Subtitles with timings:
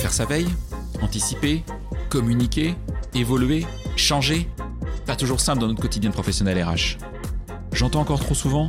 [0.00, 0.48] Faire sa veille,
[1.02, 1.62] anticiper,
[2.08, 2.74] communiquer,
[3.14, 4.48] évoluer, changer,
[5.06, 6.98] pas toujours simple dans notre quotidien de professionnel RH.
[7.72, 8.68] J'entends encore trop souvent,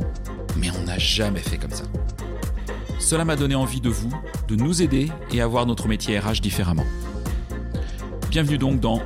[0.58, 1.84] mais on n'a jamais fait comme ça.
[2.98, 4.10] Cela m'a donné envie de vous,
[4.48, 6.86] de nous aider et à voir notre métier RH différemment.
[8.30, 9.00] Bienvenue donc dans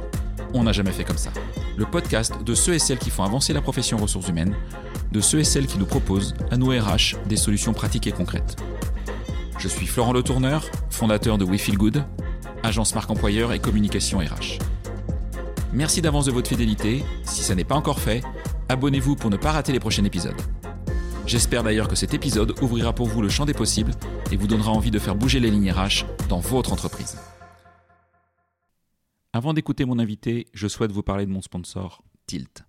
[0.55, 1.31] On n'a jamais fait comme ça,
[1.77, 4.57] le podcast de ceux et celles qui font avancer la profession ressources humaines,
[5.13, 8.57] de ceux et celles qui nous proposent, à nous RH, des solutions pratiques et concrètes.
[9.61, 12.03] Je suis Florent Le Tourneur, fondateur de We Feel Good,
[12.63, 14.59] agence marque employeur et communication RH.
[15.75, 17.05] Merci d'avance de votre fidélité.
[17.25, 18.23] Si ça n'est pas encore fait,
[18.71, 20.41] abonnez-vous pour ne pas rater les prochains épisodes.
[21.27, 23.93] J'espère d'ailleurs que cet épisode ouvrira pour vous le champ des possibles
[24.33, 27.19] et vous donnera envie de faire bouger les lignes RH dans votre entreprise.
[29.35, 32.65] Avant d'écouter mon invité, je souhaite vous parler de mon sponsor, Tilt.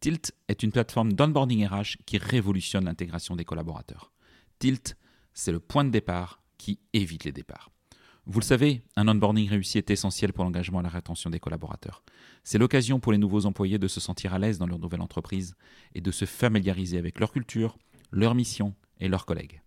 [0.00, 4.12] Tilt est une plateforme d'onboarding RH qui révolutionne l'intégration des collaborateurs.
[4.58, 4.94] Tilt,
[5.38, 7.70] c'est le point de départ qui évite les départs.
[8.26, 12.02] Vous le savez, un onboarding réussi est essentiel pour l'engagement et la rétention des collaborateurs.
[12.42, 15.54] C'est l'occasion pour les nouveaux employés de se sentir à l'aise dans leur nouvelle entreprise
[15.94, 17.78] et de se familiariser avec leur culture,
[18.10, 19.62] leur mission et leurs collègues.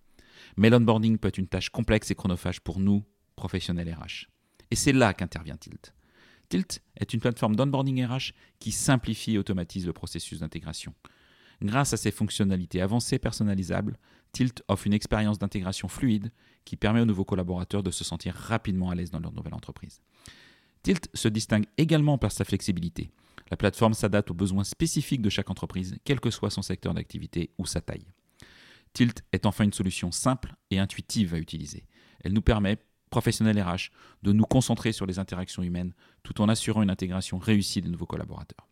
[0.58, 3.06] Mais l'onboarding peut être une tâche complexe et chronophage pour nous,
[3.38, 4.28] professionnels RH.
[4.72, 5.94] Et c'est là qu'intervient Tilt.
[6.50, 10.94] Tilt est une plateforme d'onboarding RH qui simplifie et automatise le processus d'intégration.
[11.64, 13.98] Grâce à ses fonctionnalités avancées personnalisables,
[14.32, 16.32] Tilt offre une expérience d'intégration fluide
[16.64, 20.02] qui permet aux nouveaux collaborateurs de se sentir rapidement à l'aise dans leur nouvelle entreprise.
[20.84, 23.12] Tilt se distingue également par sa flexibilité.
[23.50, 27.52] La plateforme s'adapte aux besoins spécifiques de chaque entreprise, quel que soit son secteur d'activité
[27.58, 28.06] ou sa taille.
[28.94, 31.86] Tilt est enfin une solution simple et intuitive à utiliser.
[32.24, 32.78] Elle nous permet,
[33.10, 33.92] professionnels RH,
[34.24, 35.94] de nous concentrer sur les interactions humaines
[36.24, 38.68] tout en assurant une intégration réussie des nouveaux collaborateurs.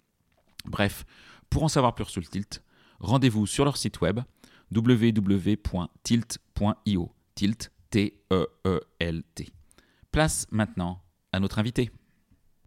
[0.65, 1.05] Bref,
[1.49, 2.63] pour en savoir plus sur le Tilt,
[2.99, 4.19] rendez-vous sur leur site web
[4.73, 5.91] www.tilt.io.
[7.35, 9.49] Tilt, T-E-E-L-T.
[10.11, 11.91] Place maintenant à notre invité.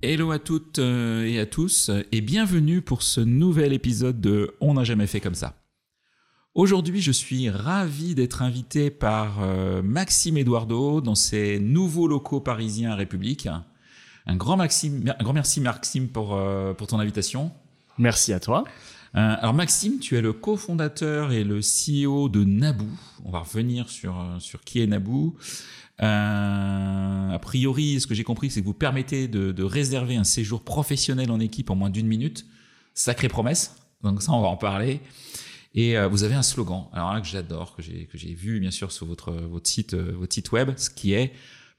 [0.01, 4.75] Hello à toutes euh, et à tous et bienvenue pour ce nouvel épisode de On
[4.75, 5.55] n'a jamais fait comme ça.
[6.55, 12.91] Aujourd'hui, je suis ravi d'être invité par euh, Maxime Eduardo dans ses nouveaux locaux parisiens
[12.91, 13.49] à République.
[14.27, 17.53] Un grand, Maxime, un grand merci Maxime pour, euh, pour ton invitation.
[17.97, 18.65] Merci à toi.
[19.15, 22.89] Euh, alors Maxime, tu es le cofondateur et le CEO de Naboo.
[23.25, 25.37] On va revenir sur, sur qui est Naboo.
[25.99, 30.63] a priori, ce que j'ai compris, c'est que vous permettez de, de réserver un séjour
[30.63, 32.47] professionnel en équipe en moins d'une minute.
[32.95, 33.77] Sacrée promesse.
[34.03, 35.01] Donc ça, on va en parler.
[35.75, 38.61] Et euh, vous avez un slogan, alors là que j'adore, que j'ai que j'ai vu
[38.61, 41.33] bien sûr sur votre votre site euh, votre site web, ce qui est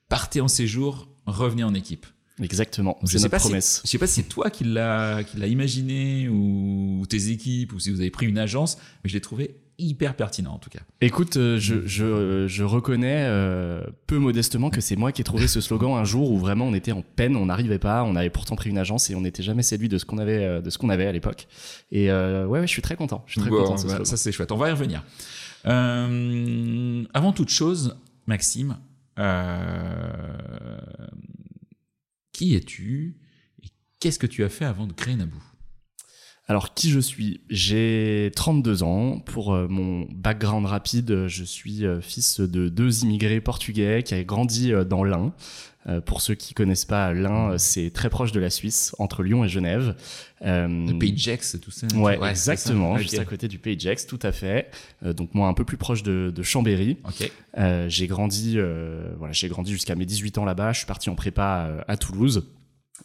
[0.09, 2.07] partez en séjour, revenez en équipe.
[2.41, 3.81] Exactement, c'est notre promesse.
[3.81, 7.73] Si, je sais pas si c'est toi qui l'a qui l'a imaginé ou tes équipes
[7.73, 10.69] ou si vous avez pris une agence, mais je l'ai trouvé hyper pertinent en tout
[10.69, 10.79] cas.
[11.01, 15.47] Écoute, euh, je, je, je, reconnais euh, peu modestement que c'est moi qui ai trouvé
[15.47, 18.29] ce slogan un jour où vraiment on était en peine, on n'arrivait pas, on avait
[18.29, 20.77] pourtant pris une agence et on n'était jamais séduit de ce qu'on avait de ce
[20.77, 21.47] qu'on avait à l'époque.
[21.91, 23.23] Et ouais, ouais, je suis très content.
[23.27, 23.75] Je suis très content.
[23.87, 24.51] Bah, ça c'est chouette.
[24.51, 25.03] On va y revenir.
[25.65, 28.77] Euh, avant toute chose, Maxime,
[32.33, 33.15] qui es-tu
[33.63, 33.67] et
[33.99, 35.37] qu'est-ce que tu as fait avant de créer Naboo?
[36.47, 37.39] Alors, qui je suis?
[37.49, 39.19] J'ai 32 ans.
[39.19, 44.25] Pour euh, mon background rapide, je suis euh, fils de deux immigrés portugais qui avaient
[44.25, 45.33] grandi euh, dans l'Ain.
[46.05, 49.49] Pour ceux qui connaissent pas l'Ain, c'est très proche de la Suisse, entre Lyon et
[49.49, 49.95] Genève.
[50.41, 51.87] le pays Gex, tout ça.
[51.95, 54.71] Ouais, exactement, juste à côté du pays Gex, tout à fait.
[55.03, 56.97] donc moi, un peu plus proche de, de Chambéry.
[57.05, 57.31] Okay.
[57.89, 58.57] j'ai grandi,
[59.17, 60.71] voilà, j'ai grandi jusqu'à mes 18 ans là-bas.
[60.71, 62.43] Je suis parti en prépa à Toulouse.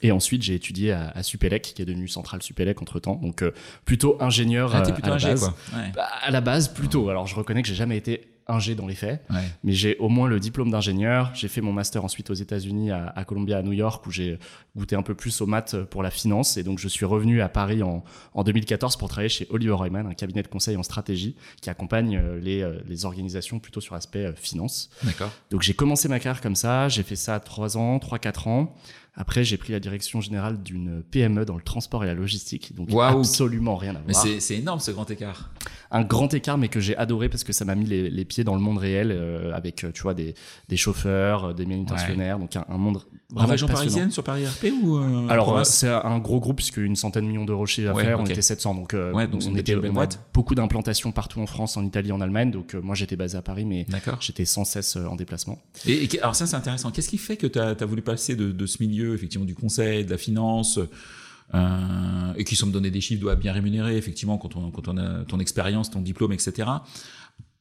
[0.00, 3.16] Et ensuite, j'ai étudié à, à, Supélec, qui est devenu Centrale Supélec entre temps.
[3.16, 3.52] Donc, euh,
[3.84, 5.40] plutôt ingénieur ah, euh, plutôt à, la base.
[5.40, 5.54] Quoi.
[5.76, 5.92] Ouais.
[5.94, 7.08] Bah, à la base, plutôt.
[7.08, 9.36] Alors, je reconnais que j'ai jamais été ingé dans les faits, ouais.
[9.62, 11.30] mais j'ai au moins le diplôme d'ingénieur.
[11.34, 14.38] J'ai fait mon master ensuite aux États-Unis, à, à, Columbia, à New York, où j'ai
[14.76, 16.56] goûté un peu plus aux maths pour la finance.
[16.56, 18.02] Et donc, je suis revenu à Paris en,
[18.34, 22.16] en 2014 pour travailler chez Oliver Wyman, un cabinet de conseil en stratégie qui accompagne
[22.16, 24.90] euh, les, les organisations plutôt sur l'aspect finance.
[25.02, 25.30] D'accord.
[25.50, 26.88] Donc, j'ai commencé ma carrière comme ça.
[26.88, 28.74] J'ai fait ça trois ans, trois quatre ans.
[29.20, 32.88] Après, j'ai pris la direction générale d'une PME dans le transport et la logistique, donc
[32.90, 33.00] wow.
[33.00, 34.24] absolument rien à voir.
[34.24, 35.50] Mais c'est énorme ce grand écart.
[35.90, 38.44] Un grand écart, mais que j'ai adoré parce que ça m'a mis les, les, pieds
[38.44, 40.34] dans le monde réel euh, avec, tu vois, des,
[40.68, 42.42] des chauffeurs, des manutentionnaires, ouais.
[42.42, 43.02] donc un, un, monde
[43.34, 46.96] En région parisienne sur Paris RP ou euh, Alors, c'est un gros groupe puisque une
[46.96, 48.30] centaine de millions d'euros chez à ouais, faire, okay.
[48.30, 51.46] on était 700, donc, euh, ouais, donc on était on a beaucoup d'implantations partout en
[51.46, 52.50] France, en Italie, en Allemagne.
[52.50, 53.86] Donc moi, j'étais basé à Paris, mais
[54.20, 55.58] j'étais sans cesse en déplacement.
[55.86, 56.90] Et, et alors ça, c'est intéressant.
[56.90, 59.54] Qu'est-ce qui fait que tu as, as, voulu passer de, de ce milieu, effectivement, du
[59.54, 60.78] conseil de la finance,
[61.54, 64.86] euh, et qui sont me donner des chiffres, doit bien rémunérer, effectivement, quand on, quand
[64.88, 66.68] on a ton expérience, ton diplôme, etc.,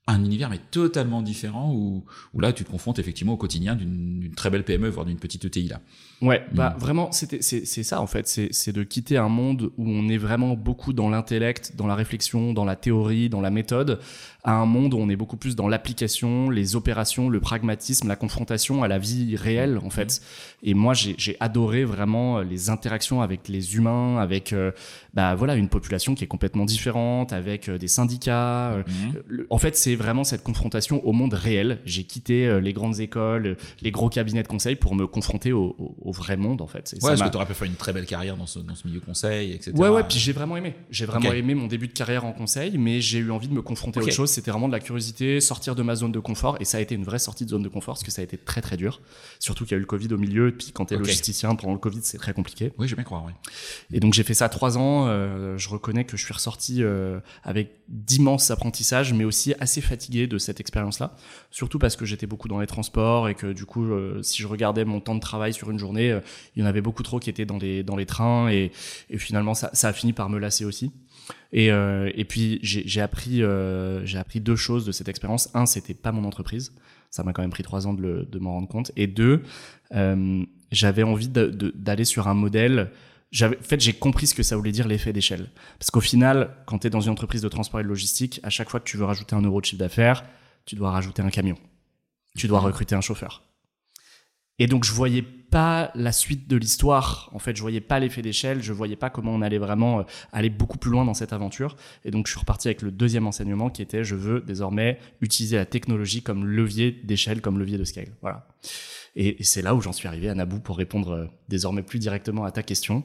[0.07, 2.03] un univers mais totalement différent où,
[2.39, 5.67] là tu te confrontes effectivement au quotidien d'une très belle PME voire d'une petite ETI
[5.67, 5.81] là.
[6.21, 6.79] Ouais, bah mm.
[6.79, 10.55] vraiment c'était c'est ça en fait, c'est de quitter un monde où on est vraiment
[10.55, 13.99] beaucoup dans l'intellect, dans la réflexion, dans la théorie, dans la méthode,
[14.43, 18.15] à un monde où on est beaucoup plus dans l'application, les opérations, le pragmatisme, la
[18.15, 20.21] confrontation à la vie réelle en fait.
[20.63, 24.71] Et moi j'ai adoré vraiment les interactions avec les humains, avec euh,
[25.13, 28.71] bah voilà une population qui est complètement différente, avec euh, des syndicats.
[28.71, 28.83] Euh,
[29.29, 29.43] mm.
[29.51, 31.77] en fait c'est vraiment cette confrontation au monde réel.
[31.85, 35.75] J'ai quitté les grandes écoles, les gros cabinets de conseil pour me confronter au
[36.06, 36.93] au vrai monde en fait.
[36.93, 38.87] Ouais, parce que tu aurais pu faire une très belle carrière dans ce, dans ce
[38.87, 39.71] milieu conseil, etc.
[39.75, 40.75] Ouais, ouais, puis j'ai vraiment aimé.
[40.89, 43.61] J'ai vraiment aimé mon début de carrière en conseil, mais j'ai eu envie de me
[43.61, 44.29] confronter à autre chose.
[44.29, 46.95] C'était vraiment de la curiosité, sortir de ma zone de confort, et ça a été
[46.95, 49.01] une vraie sortie de zone de confort, parce que ça a été très très dur.
[49.39, 51.55] Surtout qu'il y a eu le Covid au milieu, et puis quand tu es logisticien
[51.55, 52.71] pendant le Covid, c'est très compliqué.
[52.77, 53.33] Oui, je vais bien croire, oui.
[53.91, 55.07] Et donc j'ai fait ça trois ans.
[55.07, 60.27] Euh, je reconnais que je suis ressorti euh, avec d'immenses apprentissages, mais aussi assez fatigué
[60.27, 61.15] de cette expérience-là.
[61.51, 64.47] Surtout parce que j'étais beaucoup dans les transports et que du coup, euh, si je
[64.47, 67.29] regardais mon temps de travail sur une journée, il y en avait beaucoup trop qui
[67.29, 68.71] étaient dans les, dans les trains et,
[69.09, 70.91] et finalement ça, ça, a fini par me lasser aussi.
[71.51, 75.49] Et, euh, et puis j'ai appris, euh, j'ai appris deux choses de cette expérience.
[75.53, 76.73] Un, c'était pas mon entreprise.
[77.09, 78.91] Ça m'a quand même pris trois ans de, de m'en rendre compte.
[78.95, 79.43] Et deux,
[79.93, 82.91] euh, j'avais envie d'aller sur un modèle
[83.41, 85.49] en fait, j'ai compris ce que ça voulait dire l'effet d'échelle.
[85.79, 88.49] Parce qu'au final, quand tu es dans une entreprise de transport et de logistique, à
[88.49, 90.23] chaque fois que tu veux rajouter un euro de chiffre d'affaires,
[90.65, 91.57] tu dois rajouter un camion.
[92.37, 93.46] Tu dois recruter un chauffeur.
[94.59, 97.29] Et donc, je voyais pas la suite de l'histoire.
[97.33, 100.03] En fait, je voyais pas l'effet d'échelle, je voyais pas comment on allait vraiment euh,
[100.33, 101.75] aller beaucoup plus loin dans cette aventure.
[102.05, 105.57] Et donc, je suis reparti avec le deuxième enseignement qui était je veux désormais utiliser
[105.57, 108.09] la technologie comme levier d'échelle, comme levier de scale.
[108.21, 108.47] Voilà.
[109.15, 112.45] Et, c'est là où j'en suis arrivé à Naboo pour répondre euh, désormais plus directement
[112.45, 113.03] à ta question.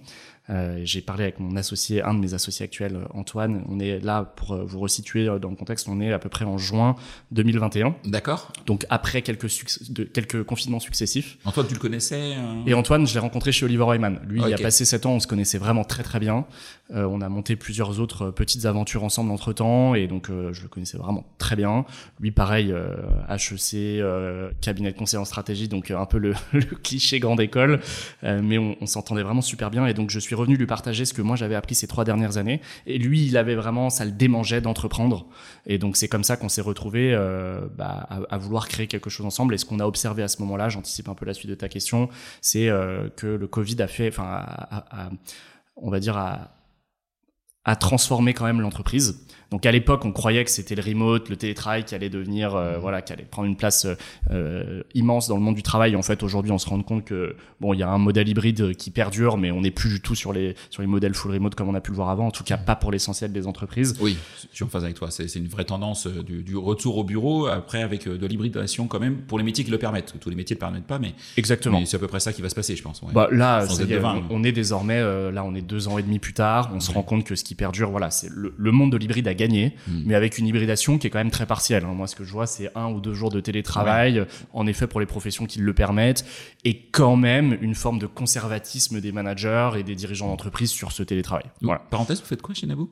[0.51, 3.65] Euh, j'ai parlé avec mon associé, un de mes associés actuels, Antoine.
[3.69, 5.89] On est là pour euh, vous resituer dans le contexte.
[5.89, 6.97] On est à peu près en juin
[7.31, 7.95] 2021.
[8.05, 8.53] D'accord.
[8.67, 9.49] Donc après quelques,
[9.91, 11.39] de, quelques confinements successifs.
[11.45, 12.35] Antoine, tu le connaissais
[12.67, 14.21] Et Antoine, je l'ai rencontré chez Oliver Wyman.
[14.27, 15.13] Lui, il a passé sept ans.
[15.13, 16.45] On se connaissait vraiment très très bien.
[16.91, 20.99] on a monté plusieurs autres petites aventures ensemble entre temps, et donc je le connaissais
[20.99, 21.85] vraiment très bien.
[22.21, 22.75] Lui, pareil,
[23.29, 24.03] HEC,
[24.61, 26.19] cabinet de conseil en stratégie, donc un peu
[26.53, 27.81] le, cliché grande école,
[28.25, 29.87] euh, mais on, s'entendait vraiment super bien.
[29.87, 32.37] Et donc, je suis revenu lui partager ce que moi j'avais appris ces trois dernières
[32.37, 32.61] années.
[32.87, 35.27] Et lui, il avait vraiment, ça le démangeait d'entreprendre.
[35.67, 39.27] Et donc, c'est comme ça qu'on s'est retrouvé euh, bah, à, vouloir créer quelque chose
[39.27, 39.55] ensemble.
[39.55, 41.69] Et ce qu'on a observé à ce moment-là, j'anticipe un peu la suite de ta
[41.69, 42.09] question,
[42.41, 44.45] c'est euh, que le Covid a fait, enfin,
[45.77, 46.57] on va dire, à
[47.65, 49.25] a transformé quand même l'entreprise.
[49.53, 52.79] Donc à l'époque, on croyait que c'était le remote, le télétravail qui allait devenir, euh,
[52.79, 53.87] voilà, qui allait prendre une place
[54.31, 55.95] euh, immense dans le monde du travail.
[55.95, 58.75] en fait, aujourd'hui, on se rend compte que bon, il y a un modèle hybride
[58.75, 61.55] qui perdure, mais on n'est plus du tout sur les sur les modèles full remote
[61.55, 62.29] comme on a pu le voir avant.
[62.29, 63.95] En tout cas, pas pour l'essentiel des entreprises.
[64.01, 64.17] Oui,
[64.51, 65.11] je suis en phase avec toi.
[65.11, 69.19] C'est une vraie tendance euh, du, retour au bureau, après avec de l'hybridation quand même
[69.19, 70.15] pour les métiers qui le permettent.
[70.19, 71.85] Tous les métiers ne le permettent pas, mais exactement.
[71.85, 73.03] c'est à peu près ça qui va se passer, je pense.
[73.13, 73.67] Bah, là,
[74.31, 76.71] on, est désormais là, on est deux ans et demi plus tard.
[76.75, 79.35] On se rend compte que ce qui perdure, voilà, c'est le, monde de l'hybride a
[79.43, 80.03] gagné, hmm.
[80.07, 81.85] mais avec une hybridation qui est quand même très partielle.
[81.85, 81.95] Hein.
[81.95, 85.01] Moi, ce que je vois, c'est un ou deux jours de télétravail, en effet, pour
[85.01, 86.25] les professions qui le permettent,
[86.65, 91.03] et quand même une forme de conservatisme des managers et des dirigeants d'entreprise sur ce
[91.03, 91.45] télétravail.
[91.61, 91.83] Voilà.
[91.91, 92.91] Parenthèse, vous faites quoi chez Naboo?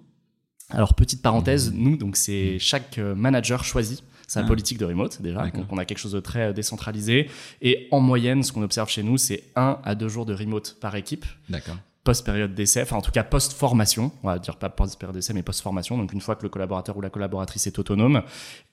[0.71, 2.61] Alors petite parenthèse, nous donc c'est hmm.
[2.61, 4.45] chaque euh, manager choisit sa ah.
[4.45, 7.29] politique de remote déjà, donc on a quelque chose de très euh, décentralisé
[7.61, 10.77] et en moyenne ce qu'on observe chez nous c'est un à deux jours de remote
[10.81, 11.25] par équipe.
[11.49, 11.77] D'accord
[12.11, 15.97] post-période d'essai, enfin en tout cas post-formation, on va dire pas post-période d'essai, mais post-formation,
[15.97, 18.23] donc une fois que le collaborateur ou la collaboratrice est autonome,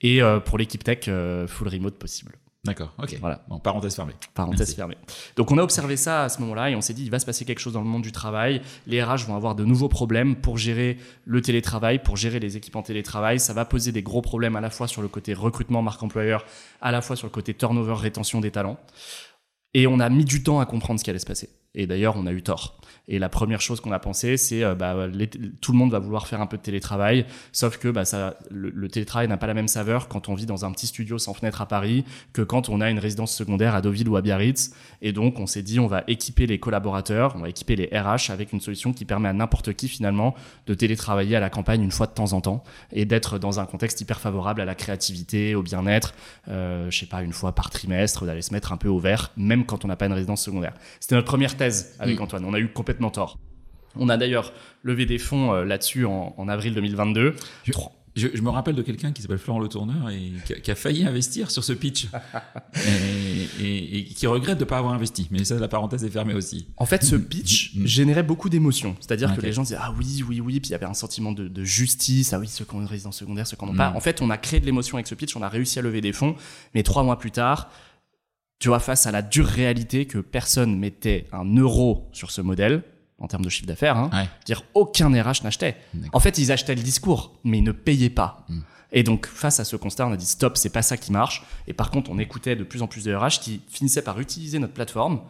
[0.02, 2.32] et euh, pour l'équipe tech, euh, full remote possible.
[2.66, 3.16] D'accord, ok.
[3.22, 3.46] Voilà.
[3.48, 4.16] Bon, parenthèse fermée.
[4.34, 4.98] Parenthèse fermée.
[5.36, 7.26] Donc on a observé ça à ce moment-là et on s'est dit il va se
[7.26, 8.62] passer quelque chose dans le monde du travail.
[8.88, 12.76] Les RH vont avoir de nouveaux problèmes pour gérer le télétravail, pour gérer les équipes
[12.76, 13.40] en télétravail.
[13.40, 16.44] Ça va poser des gros problèmes à la fois sur le côté recrutement marque employeur,
[16.82, 18.80] à la fois sur le côté turnover rétention des talents.
[19.74, 21.50] Et on a mis du temps à comprendre ce qui allait se passer.
[21.78, 22.78] Et d'ailleurs, on a eu tort.
[23.08, 24.96] Et la première chose qu'on a pensé, c'est euh, bah,
[25.62, 28.04] tout le monde va vouloir faire un peu de télétravail, sauf que bah,
[28.50, 31.34] le, télétravail n'a pas la même saveur quand on vit dans un petit studio sans
[31.34, 32.04] fenêtre à Paris
[32.34, 34.74] que quand on a une résidence secondaire à Deauville ou à Biarritz.
[35.02, 38.32] Et donc, on s'est dit, on va équiper les collaborateurs, on va équiper les RH
[38.32, 41.92] avec une solution qui permet à n'importe qui finalement de télétravailler à la campagne une
[41.92, 45.54] fois de temps en temps et d'être dans un contexte hyper favorable à la créativité,
[45.54, 46.14] au bien-être,
[46.50, 49.32] euh, je sais pas, une fois par trimestre, d'aller se mettre un peu au vert,
[49.38, 50.74] même quand on n'a pas une résidence secondaire.
[51.00, 51.67] C'était notre première thèse
[52.00, 52.24] avec mm.
[52.24, 52.46] Antoine.
[52.46, 53.38] On a eu complètement tort.
[54.00, 57.36] On a d'ailleurs levé des fonds euh, là-dessus en, avril 2022.
[58.16, 60.32] Je, me rappelle de quelqu'un qui s'appelle Florent Le Tourneur et
[60.64, 62.08] qui a, failli investir sur ce pitch
[63.62, 65.28] et, qui regrette de ne pas avoir investi.
[65.30, 66.68] Mais ça, la parenthèse est fermée aussi.
[66.78, 68.96] En fait, ce mm, pitch mm, générait beaucoup d'émotions.
[69.00, 70.60] C'est-à-dire que les gens disaient Ah oui, oui, oui.
[70.60, 72.34] Puis il y avait un sentiment de, justice.
[72.34, 73.94] Ah oui, ceux qui ont une résidence secondaire, ceux qui n'en ont pas.
[73.96, 75.36] En fait, on a créé de l'émotion avec ce pitch.
[75.36, 76.36] On a réussi à lever des fonds.
[76.74, 77.70] Mais trois mois plus tard,
[78.60, 82.84] tu vois, face à la dure réalité que personne mettait un euro sur ce modèle,
[83.20, 85.78] en termes de chiffre d'affaires, hein, dire aucun RH n'achetait.
[86.14, 88.46] En fait, ils achetaient le discours, mais ils ne payaient pas.
[88.50, 88.62] Hmm.
[88.92, 91.44] Et donc, face à ce constat, on a dit stop, c'est pas ça qui marche.
[91.68, 94.60] Et par contre, on écoutait de plus en plus de RH qui finissaient par utiliser
[94.60, 95.22] notre plateforme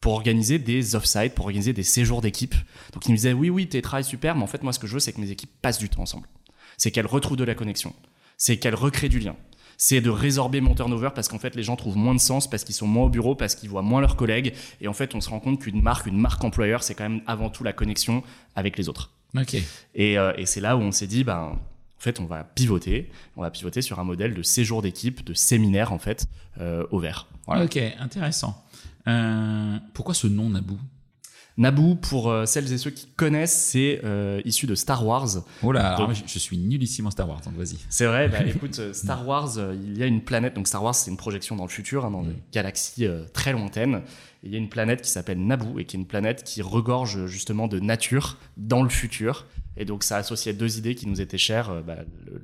[0.00, 2.54] pour organiser des off-site, pour organiser des séjours d'équipe.
[2.92, 4.86] Donc, ils me disaient oui, oui, tes travail super, mais en fait, moi, ce que
[4.86, 6.28] je veux, c'est que mes équipes passent du temps ensemble.
[6.76, 7.92] C'est qu'elles retrouvent de la connexion.
[8.36, 9.36] C'est qu'elles recréent du lien
[9.84, 12.62] c'est de résorber mon turnover parce qu'en fait les gens trouvent moins de sens parce
[12.62, 14.54] qu'ils sont moins au bureau parce qu'ils voient moins leurs collègues.
[14.80, 17.20] Et en fait on se rend compte qu'une marque une marque employeur c'est quand même
[17.26, 18.22] avant tout la connexion
[18.54, 19.10] avec les autres.
[19.36, 19.56] Ok.
[19.96, 21.58] Et, euh, et c'est là où on s'est dit ben en
[21.98, 23.10] fait on va pivoter.
[23.36, 26.26] On va pivoter sur un modèle de séjour d'équipe de séminaire en fait
[26.60, 27.26] euh, au vert.
[27.48, 28.64] Ok intéressant.
[29.08, 30.78] Euh, pourquoi ce nom Naboo?
[31.58, 35.28] Naboo, pour euh, celles et ceux qui connaissent, c'est euh, issu de Star Wars.
[35.62, 37.76] Oh là, je, suis nullissime en Star Wars, donc vas-y.
[37.88, 40.94] C'est vrai, bah, écoute, euh, Star Wars, il y a une planète, donc Star Wars
[40.94, 44.02] c'est une projection dans le futur, hein, dans une galaxie très lointaine.
[44.42, 47.26] il y a une planète qui s'appelle Naboo et qui est une planète qui regorge
[47.26, 49.46] justement de nature dans le futur.
[49.76, 51.96] Et donc ça associait deux idées qui nous étaient chères, bah,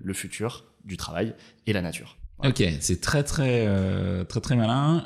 [0.02, 1.34] le, futur du travail
[1.66, 2.16] et la nature.
[2.44, 3.66] Ok, c'est très très
[4.26, 5.04] très très malin.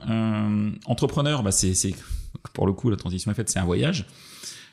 [0.86, 1.74] entrepreneur, bah, c'est
[2.52, 4.06] pour le coup, la transition est faite, c'est un voyage.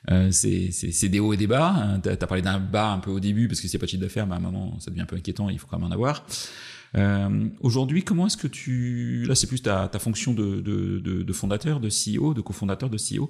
[0.10, 2.00] Euh, c'est des hauts et des bas.
[2.02, 3.86] Tu as, parlé d'un bas un peu au début, parce que s'il n'y a pas
[3.86, 5.78] de chiffre d'affaires, bah, à un moment, ça devient un peu inquiétant, il faut quand
[5.78, 6.26] même en avoir.
[6.96, 9.26] Euh, Aujourd'hui, comment est-ce que tu...
[9.28, 13.30] Là, c'est plus ta, fonction de, fondateur, de CEO, de cofondateur de CEO.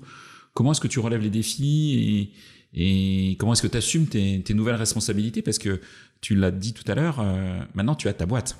[0.53, 2.31] Comment est-ce que tu relèves les défis
[2.73, 5.41] et, comment est-ce que tu assumes tes, tes, nouvelles responsabilités?
[5.41, 5.81] Parce que
[6.21, 8.57] tu l'as dit tout à l'heure, euh, maintenant tu as ta boîte.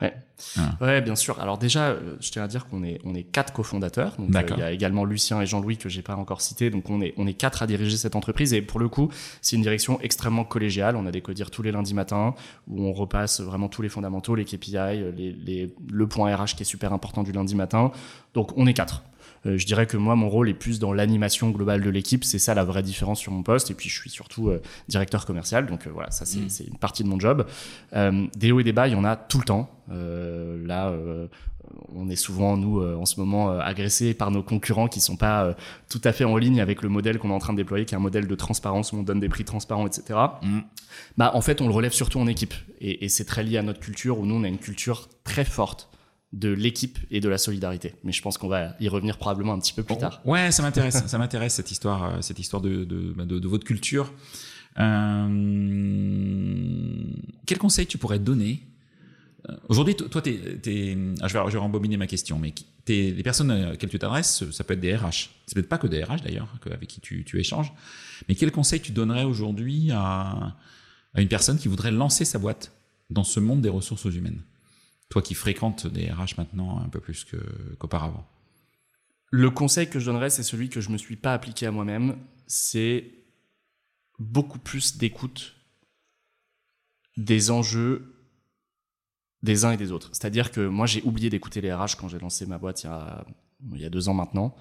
[0.00, 0.14] Ouais.
[0.56, 0.76] Ah.
[0.80, 1.40] ouais, bien sûr.
[1.40, 4.14] Alors déjà, euh, je tiens à dire qu'on est on est quatre cofondateurs.
[4.16, 6.70] Donc euh, il y a également Lucien et Jean-Louis que j'ai pas encore cités.
[6.70, 9.08] Donc on est on est quatre à diriger cette entreprise et pour le coup,
[9.42, 10.94] c'est une direction extrêmement collégiale.
[10.94, 12.34] On a des codires tous les lundis matins
[12.68, 16.62] où on repasse vraiment tous les fondamentaux, les KPI, les, les le point RH qui
[16.62, 17.90] est super important du lundi matin.
[18.34, 19.02] Donc on est quatre.
[19.46, 22.24] Euh, je dirais que moi, mon rôle est plus dans l'animation globale de l'équipe.
[22.24, 23.70] C'est ça la vraie différence sur mon poste.
[23.70, 25.66] Et puis, je suis surtout euh, directeur commercial.
[25.66, 26.48] Donc, euh, voilà, ça, mm.
[26.48, 27.46] c'est une partie de mon job.
[27.92, 29.70] des hauts et des bas, il y en a tout le temps.
[29.88, 30.92] là,
[31.94, 35.54] on est souvent, nous, en ce moment, agressés par nos concurrents qui sont pas
[35.88, 37.94] tout à fait en ligne avec le modèle qu'on est en train de déployer, qui
[37.94, 40.18] est un modèle de transparence où on donne des prix transparents, etc.
[40.42, 40.60] Mm.
[41.16, 42.54] Bah, en fait, on le relève surtout en équipe.
[42.80, 45.44] Et, et c'est très lié à notre culture où nous, on a une culture très
[45.44, 45.90] forte
[46.32, 47.94] de l'équipe et de la solidarité.
[48.04, 50.20] Mais je pense qu'on va y revenir probablement un petit peu plus tard.
[50.24, 52.84] Ouais, ça m'intéresse, ça m'intéresse cette histoire, euh, cette histoire de,
[53.16, 54.12] bah, de, de, votre culture.
[54.78, 55.28] Euh,
[57.46, 58.62] quel conseil tu pourrais donner?
[59.48, 62.52] Euh, Aujourd'hui, toi, ah, je, vais, je vais rembobiner ma question, mais
[62.84, 65.30] t'es, les personnes auxquelles tu t'adresses, ça peut être des RH.
[65.46, 67.72] C'est peut-être pas que des RH d'ailleurs, avec qui tu, tu échanges.
[68.28, 70.56] Mais quel conseil tu donnerais aujourd'hui à,
[71.14, 72.72] à une personne qui voudrait lancer sa boîte
[73.08, 74.42] dans ce monde des ressources humaines?
[75.08, 78.26] Toi qui fréquentes des RH maintenant un peu plus qu'auparavant
[79.30, 81.70] Le conseil que je donnerais, c'est celui que je ne me suis pas appliqué à
[81.70, 83.12] moi-même, c'est
[84.18, 85.54] beaucoup plus d'écoute
[87.16, 88.14] des enjeux
[89.42, 90.10] des uns et des autres.
[90.12, 93.84] C'est-à-dire que moi, j'ai oublié d'écouter les RH quand j'ai lancé ma boîte il y
[93.84, 94.56] a, deux ans maintenant.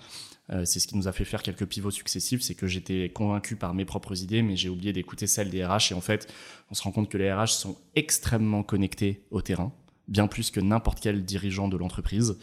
[0.50, 3.56] Euh, c'est ce qui nous a fait faire quelques pivots successifs, c'est que j'étais convaincu
[3.56, 5.92] par mes propres idées, mais j'ai oublié d'écouter celles des RH.
[5.92, 6.32] Et en fait,
[6.70, 9.74] on se rend compte que les RH sont extrêmement connectés au terrain
[10.08, 12.38] bien plus que n'importe quel dirigeant de l'entreprise.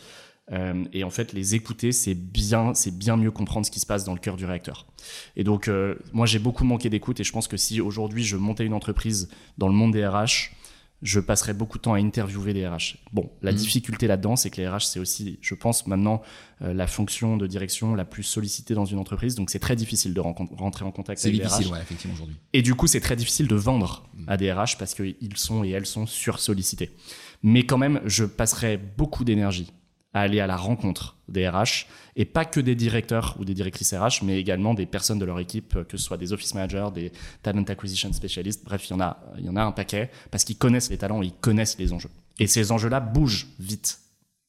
[0.52, 3.86] Euh, et en fait, les écouter, c'est bien, c'est bien mieux comprendre ce qui se
[3.86, 4.86] passe dans le cœur du réacteur.
[5.36, 8.36] Et donc, euh, moi, j'ai beaucoup manqué d'écoute, et je pense que si aujourd'hui je
[8.36, 10.50] montais une entreprise dans le monde des RH,
[11.02, 12.96] je passerais beaucoup de temps à interviewer des RH.
[13.12, 13.56] Bon, la mmh.
[13.56, 16.22] difficulté là-dedans, c'est que les RH, c'est aussi, je pense, maintenant
[16.62, 19.34] euh, la fonction de direction la plus sollicitée dans une entreprise.
[19.34, 21.48] Donc, c'est très difficile de rentrer en contact avec les RH.
[21.48, 22.36] C'est difficile, effectivement, aujourd'hui.
[22.54, 24.24] Et du coup, c'est très difficile de vendre mmh.
[24.28, 26.90] à des RH parce qu'ils sont et elles sont sursollicités.
[27.44, 29.70] Mais quand même, je passerai beaucoup d'énergie
[30.14, 31.86] à aller à la rencontre des RH
[32.16, 35.38] et pas que des directeurs ou des directrices RH, mais également des personnes de leur
[35.38, 38.64] équipe, que ce soit des office managers, des talent acquisition specialists.
[38.64, 40.96] Bref, il y en a, il y en a un paquet parce qu'ils connaissent les
[40.96, 42.08] talents, ils connaissent les enjeux.
[42.38, 44.00] Et ces enjeux-là bougent vite.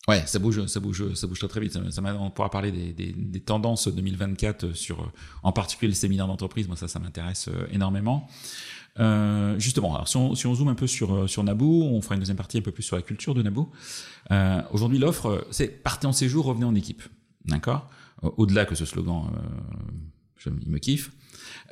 [0.08, 1.78] Ouais, ça bouge, ça bouge, ça bouge très, très vite.
[2.20, 5.12] On pourra parler des, tendances 2024 sur,
[5.44, 6.68] en particulier le séminaire d'entreprise.
[6.68, 8.30] Moi, ça, ça m'intéresse euh, énormément.
[9.00, 12.02] Euh, justement, alors si on, si on zoome un peu sur, euh, sur Naboo, on
[12.02, 13.70] fera une deuxième partie un peu plus sur la culture de Naboo.
[14.32, 17.04] Euh, Aujourd'hui, l'offre, c'est partez en séjour, revenez en équipe.
[17.46, 17.90] D'accord?
[18.22, 19.30] Au-delà que ce slogan
[20.38, 21.12] je, il me kiffe.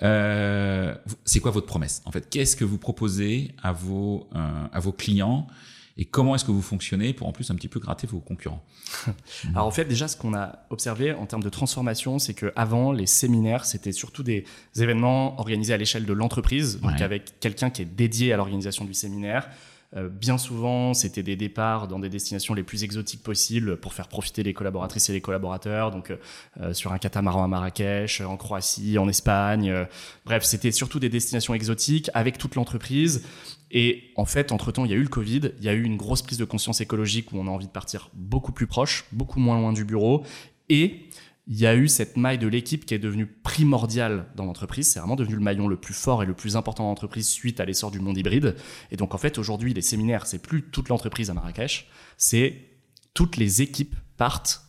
[0.02, 2.02] Euh, c'est quoi votre promesse?
[2.06, 5.48] En fait, qu'est-ce que vous proposez à vos, euh, à vos clients?
[5.98, 8.64] Et comment est-ce que vous fonctionnez pour en plus un petit peu gratter vos concurrents?
[9.56, 12.92] Alors en fait déjà ce qu'on a observé en termes de transformation c'est que avant
[12.92, 14.46] les séminaires c'était surtout des
[14.76, 18.94] événements organisés à l'échelle de l'entreprise donc avec quelqu'un qui est dédié à l'organisation du
[18.94, 19.50] séminaire
[19.96, 24.08] euh, bien souvent, c'était des départs dans des destinations les plus exotiques possibles pour faire
[24.08, 25.92] profiter les collaboratrices et les collaborateurs.
[25.92, 26.18] Donc, euh,
[26.62, 29.74] euh, sur un catamaran à Marrakech, en Croatie, en Espagne.
[30.26, 33.24] bref, c'était surtout des destinations exotiques avec toute l'entreprise.
[33.76, 35.98] Et en fait, entre-temps, il y a eu le Covid, il y a eu une
[35.98, 39.40] grosse prise de conscience écologique où on a envie de partir beaucoup plus proche, beaucoup
[39.40, 40.24] moins loin du bureau.
[40.70, 41.10] Et
[41.48, 44.88] il y a eu cette maille de l'équipe qui est devenue primordiale dans l'entreprise.
[44.88, 47.60] C'est vraiment devenu le maillon le plus fort et le plus important de l'entreprise suite
[47.60, 48.56] à l'essor du monde hybride.
[48.92, 52.70] Et donc, en fait, aujourd'hui, les séminaires, c'est plus toute l'entreprise à Marrakech, c'est
[53.16, 54.62] toutes les équipes partent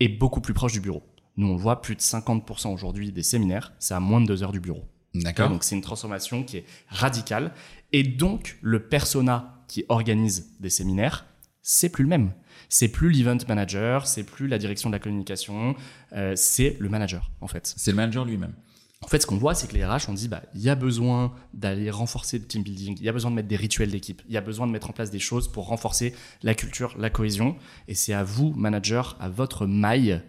[0.00, 1.04] et beaucoup plus proche du bureau.
[1.36, 4.52] Nous, on voit plus de 50% aujourd'hui des séminaires, c'est à moins de deux heures
[4.52, 4.84] du bureau.
[5.14, 5.48] D'accord.
[5.48, 7.52] Donc, c'est une transformation qui est radicale.
[7.92, 11.26] Et donc, le persona qui organise des séminaires,
[11.62, 12.32] c'est plus le même.
[12.68, 15.74] C'est plus l'event manager, c'est plus la direction de la communication,
[16.12, 17.72] euh, c'est le manager en fait.
[17.76, 18.54] C'est le manager lui-même.
[19.00, 20.74] En fait, ce qu'on voit, c'est que les RH ont dit, bah, il y a
[20.74, 24.22] besoin d'aller renforcer le team building, il y a besoin de mettre des rituels d'équipe,
[24.28, 27.10] il y a besoin de mettre en place des choses pour renforcer la culture, la
[27.10, 27.56] cohésion.
[27.86, 30.22] Et c'est à vous, manager, à votre maille,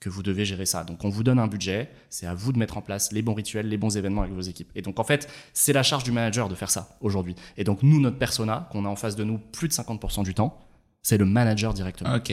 [0.00, 0.82] que vous devez gérer ça.
[0.82, 3.34] Donc, on vous donne un budget, c'est à vous de mettre en place les bons
[3.34, 4.70] rituels, les bons événements avec vos équipes.
[4.74, 7.34] Et donc, en fait, c'est la charge du manager de faire ça aujourd'hui.
[7.58, 10.34] Et donc, nous, notre persona, qu'on a en face de nous plus de 50% du
[10.34, 10.58] temps,
[11.02, 12.14] c'est le manager directement.
[12.14, 12.32] Ok.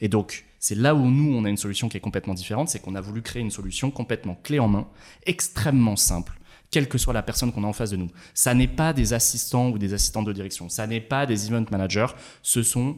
[0.00, 2.80] Et donc, c'est là où nous, on a une solution qui est complètement différente, c'est
[2.80, 4.86] qu'on a voulu créer une solution complètement clé en main,
[5.24, 6.38] extrêmement simple,
[6.70, 8.10] quelle que soit la personne qu'on a en face de nous.
[8.34, 11.64] Ça n'est pas des assistants ou des assistants de direction, ça n'est pas des event
[11.70, 12.08] managers,
[12.42, 12.96] ce sont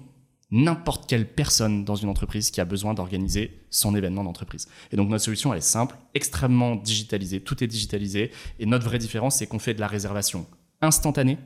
[0.51, 4.67] n'importe quelle personne dans une entreprise qui a besoin d'organiser son événement d'entreprise.
[4.93, 8.99] Et donc notre solution, elle est simple, extrêmement digitalisée, tout est digitalisé, et notre vraie
[8.99, 10.47] différence, c'est qu'on fait de la réservation
[10.81, 11.39] instantanée,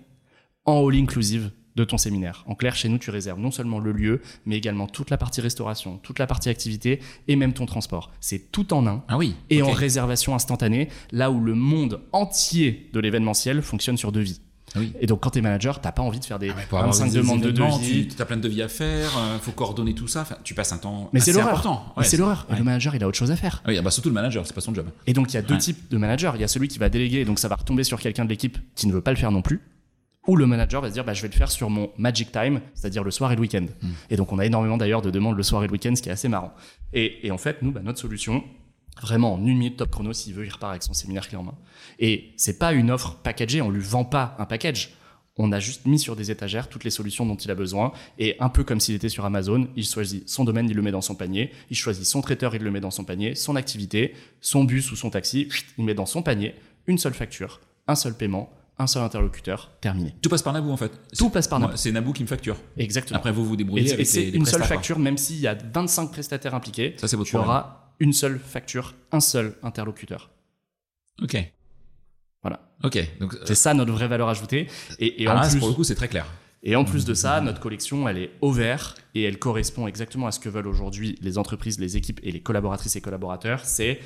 [0.64, 2.44] en all inclusive, de ton séminaire.
[2.46, 5.40] En clair, chez nous, tu réserves non seulement le lieu, mais également toute la partie
[5.40, 8.12] restauration, toute la partie activité et même ton transport.
[8.20, 9.04] C'est tout en un.
[9.08, 9.34] Ah oui.
[9.50, 14.40] Et en réservation instantanée, là où le monde entier de l'événementiel fonctionne sur devis.
[14.74, 14.92] Ah oui.
[15.00, 17.40] Et donc, quand tu es manager, tu pas envie de faire des ah 25 demandes
[17.40, 18.08] de devis.
[18.08, 20.22] Tu as plein de devis à faire, il euh, faut coordonner tout ça.
[20.22, 21.94] Enfin, tu passes un temps Mais c'est important.
[22.02, 22.46] c'est l'horreur.
[22.50, 23.62] Et le manager, il a autre chose à faire.
[23.64, 24.86] Ah oui, bah surtout le manager, c'est pas son job.
[25.06, 26.32] Et donc, il y a deux types de managers.
[26.34, 28.58] Il y a celui qui va déléguer, donc ça va retomber sur quelqu'un de l'équipe
[28.74, 29.60] qui ne veut pas le faire non plus
[30.28, 32.60] ou le manager va se dire bah, je vais le faire sur mon magic time,
[32.74, 33.66] c'est-à-dire le soir et le week-end.
[33.82, 33.90] Hmm.
[34.10, 36.08] Et donc on a énormément d'ailleurs de demandes le soir et le week-end, ce qui
[36.08, 36.54] est assez marrant.
[36.94, 38.44] Et, en fait, nous, bah, notre solution,
[39.00, 41.42] vraiment en une minute top chrono, s'il veut, il repart avec son séminaire clé en
[41.42, 41.54] main.
[41.98, 44.94] Et c'est pas une offre packagée, on lui vend pas un package.
[45.36, 47.92] On a juste mis sur des étagères toutes les solutions dont il a besoin.
[48.18, 50.90] Et un peu comme s'il était sur Amazon, il choisit son domaine, il le met
[50.90, 51.50] dans son panier.
[51.70, 53.34] Il choisit son traiteur, il le met dans son panier.
[53.34, 56.54] Son activité, son bus ou son taxi, il met dans son panier.
[56.86, 60.14] Une seule facture, un seul paiement un seul interlocuteur, terminé.
[60.22, 60.90] Tout passe par Naboo en fait.
[61.16, 61.76] Tout passe par Naboo.
[61.76, 62.56] C'est Naboo qui me facture.
[62.76, 63.18] Exactement.
[63.18, 65.54] Après vous vous débrouillez et, avec et c'est une seule facture, même s'il y a
[65.54, 66.94] 25 prestataires impliqués.
[66.96, 70.30] Ça c'est votre Tu auras une seule facture, un seul interlocuteur.
[71.20, 71.36] Ok.
[72.42, 72.72] Voilà.
[72.82, 72.98] Ok.
[73.20, 74.68] Donc c'est ça notre vraie valeur ajoutée.
[74.98, 76.26] Et, en plus, pour le coup c'est très clair.
[76.64, 80.32] Et en plus de ça, notre collection, elle est ouverte et elle correspond exactement à
[80.32, 83.64] ce que veulent aujourd'hui les entreprises, les équipes et les collaboratrices et collaborateurs.
[83.64, 83.98] C'est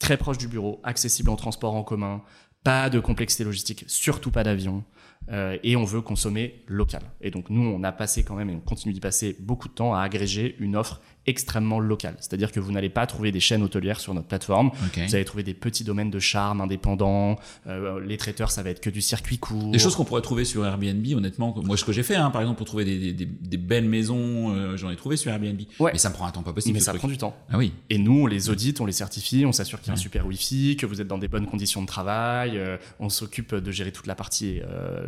[0.00, 2.22] très proche du bureau, accessible en transport en commun,
[2.64, 4.82] pas de complexité logistique, surtout pas d'avion.
[5.30, 7.02] Euh, et on veut consommer local.
[7.20, 9.74] Et donc nous, on a passé quand même, et on continue d'y passer beaucoup de
[9.74, 12.16] temps à agréger une offre extrêmement locale.
[12.20, 14.70] C'est-à-dire que vous n'allez pas trouver des chaînes hôtelières sur notre plateforme.
[14.94, 17.38] Vous allez trouver des petits domaines de charme indépendants.
[17.66, 19.70] Euh, les traiteurs, ça va être que du circuit court.
[19.70, 21.54] Des choses qu'on pourrait trouver sur Airbnb, honnêtement.
[21.64, 24.54] Moi, ce que j'ai fait, hein, par exemple, pour trouver des, des, des belles maisons,
[24.54, 25.60] euh, j'en ai trouvé sur Airbnb.
[25.80, 25.92] Ouais.
[25.92, 26.74] Mais ça me prend un temps pas possible.
[26.74, 27.34] Mais ça prend du temps.
[27.50, 27.72] Ah oui.
[27.88, 30.26] Et nous, on les audite, on les certifie, on s'assure qu'il y a un super
[30.26, 32.60] Wi-Fi, que vous êtes dans des bonnes conditions de travail.
[33.00, 34.60] on s'occupe de gérer toute la partie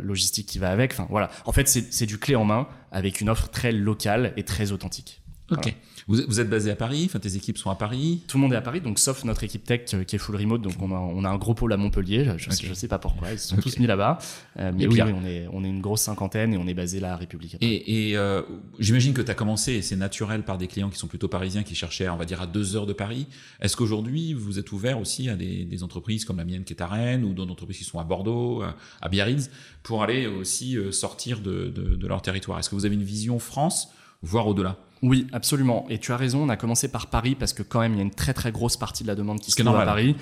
[0.07, 0.93] logistique qui va avec.
[0.93, 1.29] Enfin, voilà.
[1.45, 5.21] En fait, c'est du clé en main avec une offre très locale et très authentique.
[5.51, 5.75] Ok.
[6.09, 8.21] Vous, êtes basé à Paris, enfin tes équipes sont à Paris.
[8.29, 10.37] Tout le monde est à Paris, donc sauf notre équipe tech euh, qui est full
[10.37, 12.31] remote, donc on a, on a un gros pôle à Montpellier.
[12.37, 14.17] Je, ne sais, pas pourquoi, ils se sont tous mis là-bas.
[14.57, 17.11] Euh, mais oui, on est, on est une grosse cinquantaine et on est basé là
[17.11, 17.57] à République.
[17.59, 18.41] Et, et euh,
[18.79, 21.63] j'imagine que tu as commencé, et c'est naturel par des clients qui sont plutôt parisiens,
[21.63, 23.27] qui cherchaient, on va dire, à deux heures de Paris.
[23.59, 26.81] Est-ce qu'aujourd'hui vous êtes ouvert aussi à des, des, entreprises comme la mienne qui est
[26.81, 28.63] à Rennes ou d'autres entreprises qui sont à Bordeaux,
[29.01, 29.49] à Biarritz,
[29.83, 32.59] pour aller aussi sortir de, de, de leur territoire?
[32.59, 33.89] Est-ce que vous avez une vision France,
[34.21, 34.77] voire au-delà?
[35.01, 35.85] Oui, absolument.
[35.89, 37.99] Et tu as raison, on a commencé par Paris parce que quand même, il y
[37.99, 40.15] a une très très grosse partie de la demande qui se trouve à Paris.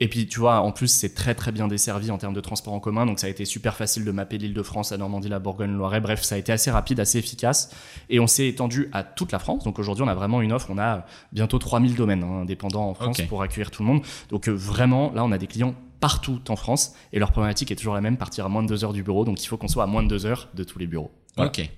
[0.00, 2.74] Et puis, tu vois, en plus, c'est très très bien desservi en termes de transport
[2.74, 3.06] en commun.
[3.06, 6.00] Donc, ça a été super facile de mapper l'île de France, la Normandie, la Bourgogne-Loiret.
[6.00, 7.70] Bref, ça a été assez rapide, assez efficace.
[8.08, 9.64] Et on s'est étendu à toute la France.
[9.64, 10.68] Donc, aujourd'hui, on a vraiment une offre.
[10.70, 14.02] On a bientôt 3000 domaines hein, indépendants en France pour accueillir tout le monde.
[14.30, 16.94] Donc, euh, vraiment, là, on a des clients partout en France.
[17.12, 19.24] Et leur problématique est toujours la même, partir à moins de deux heures du bureau.
[19.24, 21.10] Donc, il faut qu'on soit à moins de deux heures de tous les bureaux.
[21.38, 21.68] Ok.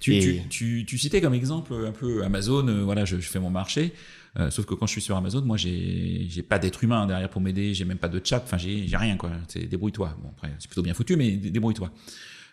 [0.00, 3.92] Tu, tu, tu, citais comme exemple un peu Amazon, euh, voilà, je, fais mon marché.
[4.38, 7.28] Euh, sauf que quand je suis sur Amazon, moi, j'ai, j'ai pas d'être humain derrière
[7.28, 9.30] pour m'aider, j'ai même pas de chat, enfin, j'ai, j'ai rien, quoi.
[9.48, 10.16] C'est débrouille-toi.
[10.22, 11.92] Bon, après, c'est plutôt bien foutu, mais débrouille-toi.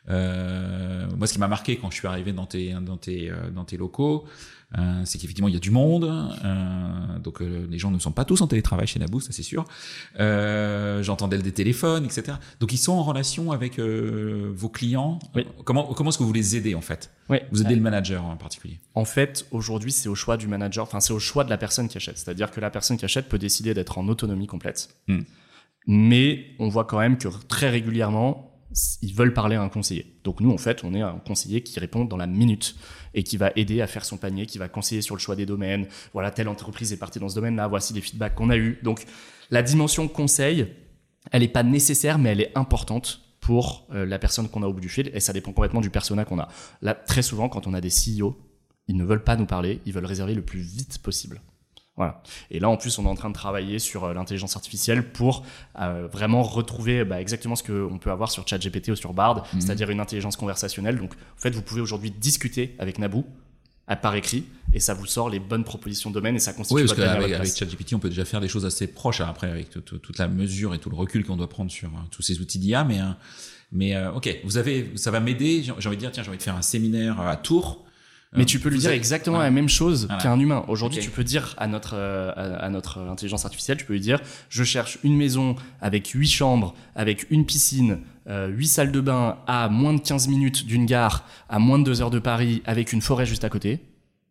[0.09, 3.65] Euh, moi, ce qui m'a marqué quand je suis arrivé dans tes, dans tes, dans
[3.65, 4.25] tes locaux,
[4.77, 6.03] euh, c'est qu'effectivement il y a du monde,
[6.43, 9.43] euh, donc euh, les gens ne sont pas tous en télétravail chez Naboo, ça c'est
[9.43, 9.63] sûr.
[10.17, 12.33] J'entendais des téléphones, etc.
[12.59, 15.19] Donc ils sont en relation avec vos clients.
[15.63, 17.11] Comment comment est-ce que vous les aidez en fait?
[17.51, 18.79] Vous aidez le manager en particulier.
[18.93, 21.87] En fait, aujourd'hui c'est au choix du manager, enfin c'est au choix de la personne
[21.87, 22.17] qui achète.
[22.17, 24.89] C'est-à-dire que la personne qui achète peut décider d'être en autonomie complète.
[25.07, 25.21] Hmm.
[25.89, 28.46] Mais on voit quand même que très régulièrement,
[29.01, 30.19] ils veulent parler à un conseiller.
[30.23, 32.75] Donc nous, en fait, on est un conseiller qui répond dans la minute
[33.13, 35.45] et qui va aider à faire son panier, qui va conseiller sur le choix des
[35.45, 35.87] domaines.
[36.13, 38.79] Voilà, telle entreprise est partie dans ce domaine-là, voici les feedbacks qu'on a eus.
[38.83, 39.05] Donc
[39.49, 40.67] la dimension conseil,
[41.31, 44.73] elle n'est pas nécessaire, mais elle est importante pour euh, la personne qu'on a au
[44.73, 46.49] bout du fil, et ça dépend complètement du persona qu'on a.
[46.81, 48.37] Là, très souvent, quand on a des CEO,
[48.87, 51.41] ils ne veulent pas nous parler, ils veulent réserver le plus vite possible.
[51.97, 52.21] Voilà.
[52.51, 55.43] Et là, en plus, on est en train de travailler sur euh, l'intelligence artificielle pour
[55.79, 59.61] euh, vraiment retrouver bah, exactement ce qu'on peut avoir sur ChatGPT ou sur Bard, mhm.
[59.61, 60.97] c'est-à-dire une intelligence conversationnelle.
[60.97, 63.25] Donc, en fait, vous pouvez aujourd'hui discuter avec Naboo
[63.87, 66.81] à par écrit et ça vous sort les bonnes propositions de domaine et ça constitue
[66.81, 69.49] oui, parce qu'avec avec ChatGPT, on peut déjà faire des choses assez proches hein, après
[69.49, 72.41] avec toute la mesure et tout le recul qu'on doit prendre sur hein, tous ces
[72.41, 72.83] outils d'IA.
[72.83, 73.17] Mais, hein,
[73.71, 75.63] mais euh, ok, vous avez, ça va m'aider.
[75.63, 77.86] J'ai envie de dire, tiens, j'ai envie de faire un séminaire à Tours
[78.35, 80.65] mais tu peux lui dire exactement la même chose qu'un humain.
[80.67, 84.19] Aujourd'hui, tu peux dire à notre, euh, à notre intelligence artificielle, tu peux lui dire,
[84.49, 89.37] je cherche une maison avec huit chambres, avec une piscine, euh, huit salles de bain
[89.47, 92.93] à moins de 15 minutes d'une gare, à moins de deux heures de Paris, avec
[92.93, 93.79] une forêt juste à côté.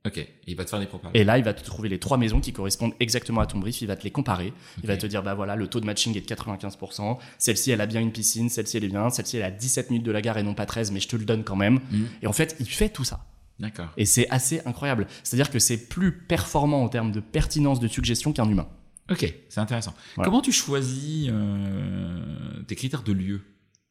[0.06, 1.08] Ok, il va te faire des propos.
[1.14, 3.82] Et là, il va te trouver les trois maisons qui correspondent exactement à ton brief.
[3.82, 4.52] Il va te les comparer.
[4.80, 7.18] Il va te dire, bah voilà, le taux de matching est de 95%.
[7.38, 8.48] Celle-ci, elle a bien une piscine.
[8.48, 9.10] Celle-ci, elle est bien.
[9.10, 11.16] Celle-ci, elle a 17 minutes de la gare et non pas 13, mais je te
[11.16, 11.80] le donne quand même.
[11.90, 12.06] Mhm.
[12.22, 13.18] Et en fait, il fait tout ça.
[13.58, 13.88] D'accord.
[13.96, 15.06] Et c'est assez incroyable.
[15.22, 18.68] C'est-à-dire que c'est plus performant en termes de pertinence de suggestion qu'un humain.
[19.10, 19.94] Ok, c'est intéressant.
[20.22, 23.40] Comment tu choisis euh, tes critères de lieu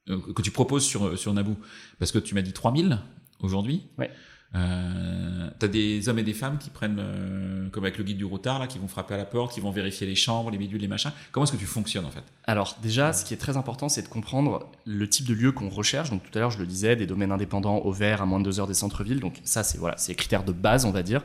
[0.09, 1.55] euh, que tu proposes sur, sur Naboo?
[1.99, 2.99] Parce que tu m'as dit 3000
[3.39, 3.87] aujourd'hui.
[3.97, 4.11] Ouais.
[4.55, 8.25] Euh, T'as des hommes et des femmes qui prennent, euh, comme avec le guide du
[8.25, 10.81] routard, là, qui vont frapper à la porte, qui vont vérifier les chambres, les bidules,
[10.81, 11.11] les machins.
[11.31, 12.23] Comment est-ce que tu fonctionnes en fait?
[12.43, 15.69] Alors déjà, ce qui est très important, c'est de comprendre le type de lieu qu'on
[15.69, 16.09] recherche.
[16.09, 18.45] Donc tout à l'heure, je le disais, des domaines indépendants au vert, à moins de
[18.45, 19.21] deux heures des centres-villes.
[19.21, 21.23] Donc ça, c'est voilà, c'est les critères de base, on va dire.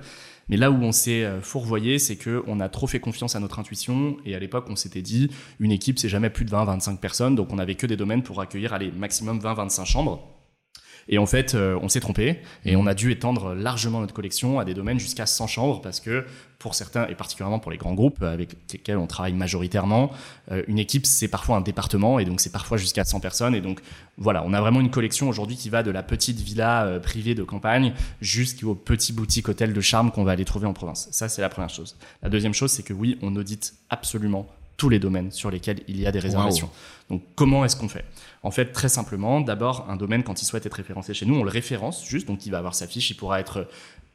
[0.48, 3.40] Mais là où on s'est euh, fourvoyé, c'est que on a trop fait confiance à
[3.40, 4.16] notre intuition.
[4.24, 7.34] Et à l'époque, on s'était dit, une équipe, c'est jamais plus de 20-25 personnes.
[7.34, 10.39] Donc on avait que des domaines pour accueillir, allez, maximum 20-25 chambres.
[11.08, 14.58] Et en fait, euh, on s'est trompé et on a dû étendre largement notre collection
[14.58, 16.24] à des domaines jusqu'à 100 chambres parce que
[16.58, 20.10] pour certains, et particulièrement pour les grands groupes avec lesquels on travaille majoritairement,
[20.52, 23.54] euh, une équipe, c'est parfois un département et donc c'est parfois jusqu'à 100 personnes.
[23.54, 23.80] Et donc
[24.18, 27.34] voilà, on a vraiment une collection aujourd'hui qui va de la petite villa euh, privée
[27.34, 31.08] de campagne jusqu'au petit boutique hôtel de charme qu'on va aller trouver en province.
[31.12, 31.96] Ça, c'est la première chose.
[32.22, 34.46] La deuxième chose, c'est que oui, on audite absolument
[34.80, 36.70] tous les domaines sur lesquels il y a des réservations.
[37.10, 38.06] Donc comment est-ce qu'on fait?
[38.42, 41.44] En fait, très simplement, d'abord, un domaine, quand il souhaite être référencé chez nous, on
[41.44, 43.68] le référence juste, donc il va avoir sa fiche, il pourra être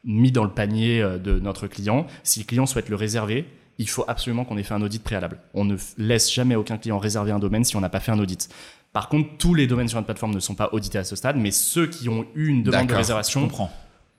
[0.04, 2.08] mis dans le panier euh, de notre client.
[2.24, 3.46] Si le client souhaite le réserver,
[3.78, 5.38] il faut absolument qu'on ait fait un audit préalable.
[5.54, 8.18] On ne laisse jamais aucun client réserver un domaine si on n'a pas fait un
[8.18, 8.50] audit.
[8.92, 11.38] Par contre, tous les domaines sur notre plateforme ne sont pas audités à ce stade,
[11.38, 13.48] mais ceux qui ont eu une demande de réservation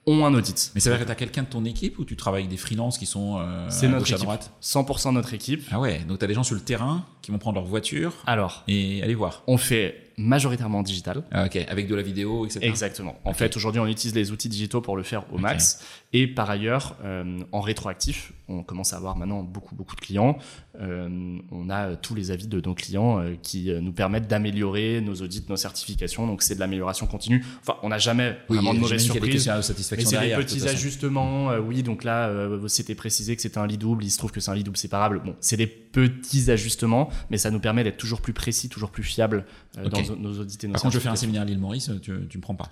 [0.06, 0.70] ont un audit.
[0.74, 2.50] Mais ça veut dire que tu as quelqu'un de ton équipe ou tu travailles avec
[2.50, 4.28] des freelances qui sont euh, C'est notre équipe.
[4.62, 5.64] 100% notre équipe.
[5.70, 8.12] Ah ouais, donc tu as des gens sur le terrain qui vont prendre leur voiture
[8.26, 9.42] Alors, et aller voir.
[9.46, 11.22] On fait majoritairement digital.
[11.30, 12.60] Ah, ok, avec de la vidéo, etc.
[12.62, 13.16] Exactement.
[13.24, 15.84] En fait, aujourd'hui, on utilise les outils digitaux pour le faire au max.
[16.12, 20.38] Et par ailleurs, euh, en rétroactif, on commence à avoir maintenant beaucoup, beaucoup de clients.
[20.80, 25.14] Euh, on a tous les avis de nos clients euh, qui nous permettent d'améliorer nos
[25.16, 26.26] audits, nos certifications.
[26.26, 27.44] Donc, c'est de l'amélioration continue.
[27.60, 29.46] Enfin, on n'a jamais vraiment de mauvaises surprises.
[29.46, 31.50] Mais c'est des petits ajustements.
[31.58, 32.30] oui, donc là,
[32.68, 34.04] c'était précisé que c'était un lit double.
[34.04, 35.20] Il se trouve que c'est un lit double séparable.
[35.22, 39.02] Bon, c'est des petits ajustements, mais ça nous permet d'être toujours plus précis, toujours plus
[39.02, 41.90] fiable dans nos audits et nos Par contre, je fais un séminaire à l'île Maurice,
[42.02, 42.68] tu, tu me prends pas.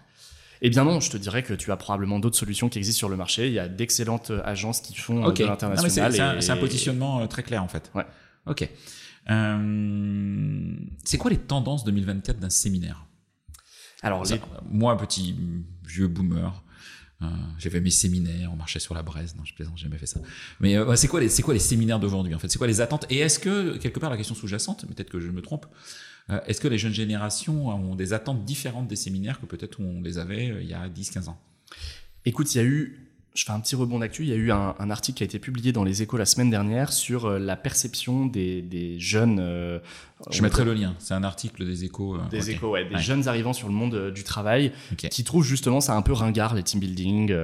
[0.66, 3.08] Eh bien non, je te dirais que tu as probablement d'autres solutions qui existent sur
[3.10, 3.48] le marché.
[3.48, 6.40] Il y a d'excellentes agences qui font euh, de l'international.
[6.42, 7.90] C'est un, positionnement euh, très clair en fait.
[7.94, 8.06] Ouais.
[8.46, 8.68] Ok.
[9.30, 13.06] Euh, c'est quoi les tendances 2024 d'un séminaire?
[14.02, 14.24] Alors,
[14.70, 15.34] moi, petit
[15.86, 16.62] vieux boomer,
[17.58, 19.34] j'ai fait mes séminaires, on marchait sur la braise.
[19.36, 20.20] Non, je plaisante, j'ai jamais fait ça.
[20.60, 22.48] Mais c'est quoi les, quoi les séminaires d'aujourd'hui en fait?
[22.50, 23.06] C'est quoi les attentes?
[23.10, 25.66] Et est-ce que quelque part la question sous-jacente, peut-être que je me trompe,
[26.46, 30.18] est-ce que les jeunes générations ont des attentes différentes des séminaires que peut-être on les
[30.18, 31.40] avait il y a 10-15 ans?
[32.26, 33.03] Écoute, il y a eu
[33.34, 34.22] je fais un petit rebond d'actu.
[34.22, 36.50] Il y a eu un, article qui a été publié dans les Échos la semaine
[36.50, 39.38] dernière sur euh, la perception des, jeunes.
[39.40, 39.80] Euh,
[40.30, 40.94] je mettrai le lien.
[41.00, 42.14] C'est un article des Échos.
[42.14, 45.80] Euh, des Échos, ouais, des jeunes arrivant sur le monde du travail, qui trouvent justement
[45.80, 47.34] ça un peu ringard les team building,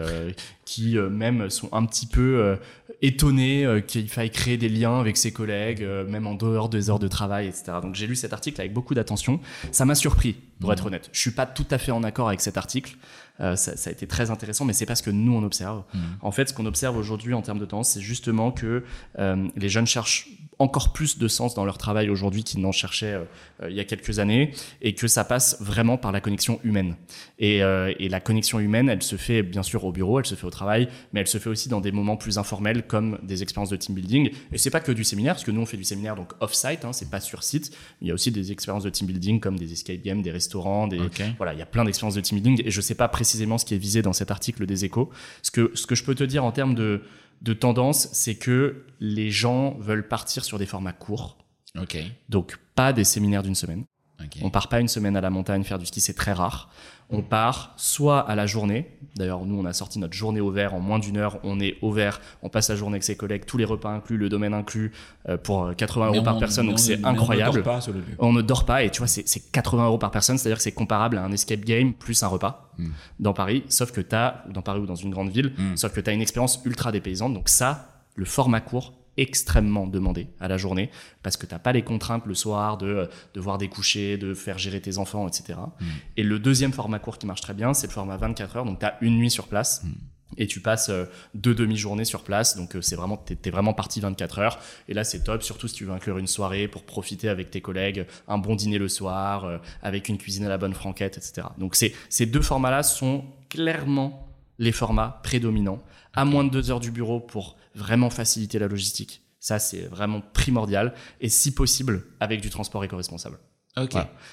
[0.64, 2.56] qui même sont un petit peu
[3.02, 7.08] étonnés qu'il faille créer des liens avec ses collègues, même en dehors des heures de
[7.08, 7.72] travail, etc.
[7.82, 9.40] Donc j'ai lu cet article avec beaucoup d'attention.
[9.72, 10.72] Ça m'a surpris, pour mmh.
[10.72, 11.10] être honnête.
[11.12, 12.96] Je suis pas tout à fait en accord avec cet article.
[13.40, 15.82] Euh, ça, a été très intéressant, mais c'est pas ce que nous on observe.
[15.92, 15.98] Mmh.
[16.22, 18.84] En fait, ce qu'on observe aujourd'hui en termes de temps, c'est justement que
[19.18, 20.28] euh, les jeunes cherchent
[20.60, 23.24] encore plus de sens dans leur travail aujourd'hui qu'ils n'en cherchaient euh,
[23.70, 26.96] il y a quelques années et que ça passe vraiment par la connexion humaine.
[27.38, 30.34] Et, euh, et, la connexion humaine, elle se fait bien sûr au bureau, elle se
[30.34, 33.42] fait au travail, mais elle se fait aussi dans des moments plus informels comme des
[33.42, 34.30] expériences de team building.
[34.52, 36.84] Et c'est pas que du séminaire, parce que nous on fait du séminaire donc off-site,
[36.84, 37.74] hein, c'est pas sur site.
[38.02, 40.86] Il y a aussi des expériences de team building comme des escape games, des restaurants,
[40.86, 41.00] des
[41.38, 42.66] voilà, il y a plein d'expériences de team building.
[42.66, 45.10] Et je sais pas précisément ce qui est visé dans cet article des Échos.
[45.42, 47.02] Ce que ce que je peux te dire en termes de
[47.42, 51.38] de tendance, c'est que les gens veulent partir sur des formats courts.
[52.28, 53.84] Donc pas des séminaires d'une semaine.
[54.42, 56.68] On part pas une semaine à la montagne faire du ski, c'est très rare.
[57.12, 58.86] On part soit à la journée.
[59.16, 61.38] D'ailleurs, nous, on a sorti notre journée au vert en moins d'une heure.
[61.42, 64.16] On est au vert, on passe la journée avec ses collègues, tous les repas inclus,
[64.16, 64.92] le domaine inclus,
[65.28, 66.68] euh, pour 80 euros par personne.
[66.68, 67.50] Donc c'est incroyable.
[67.50, 68.16] On ne dort pas sur le lieu.
[68.18, 70.38] On ne dort pas et tu vois, c'est 80 euros par personne.
[70.38, 72.90] C'est-à-dire que c'est comparable à un escape game plus un repas hmm.
[73.18, 73.64] dans Paris.
[73.68, 75.76] Sauf que tu as, dans Paris ou dans une grande ville, hmm.
[75.76, 77.34] sauf que tu as une expérience ultra dépaysante.
[77.34, 80.90] Donc ça, le format court, extrêmement demandé à la journée
[81.22, 84.58] parce que tu n'as pas les contraintes le soir de euh, devoir découcher, de faire
[84.58, 85.58] gérer tes enfants, etc.
[85.58, 85.84] Mm.
[86.16, 88.64] Et le deuxième format court qui marche très bien, c'est le format 24 heures.
[88.64, 89.82] Donc tu as une nuit sur place.
[89.84, 89.88] Mm.
[90.36, 93.74] Et tu passes euh, deux demi-journées sur place, donc euh, c'est vraiment, t'es es vraiment
[93.74, 94.58] parti 24 heures.
[94.88, 97.60] Et là, c'est top, surtout si tu veux inclure une soirée pour profiter avec tes
[97.60, 101.48] collègues, un bon dîner le soir, avec une cuisine à la bonne franquette, etc.
[101.58, 104.28] Donc ces deux formats-là sont clairement
[104.60, 105.82] les formats prédominants,
[106.14, 109.22] à moins de deux heures du bureau pour vraiment faciliter la logistique.
[109.40, 110.94] Ça, c'est vraiment primordial.
[111.20, 113.38] Et si possible, avec du transport éco-responsable.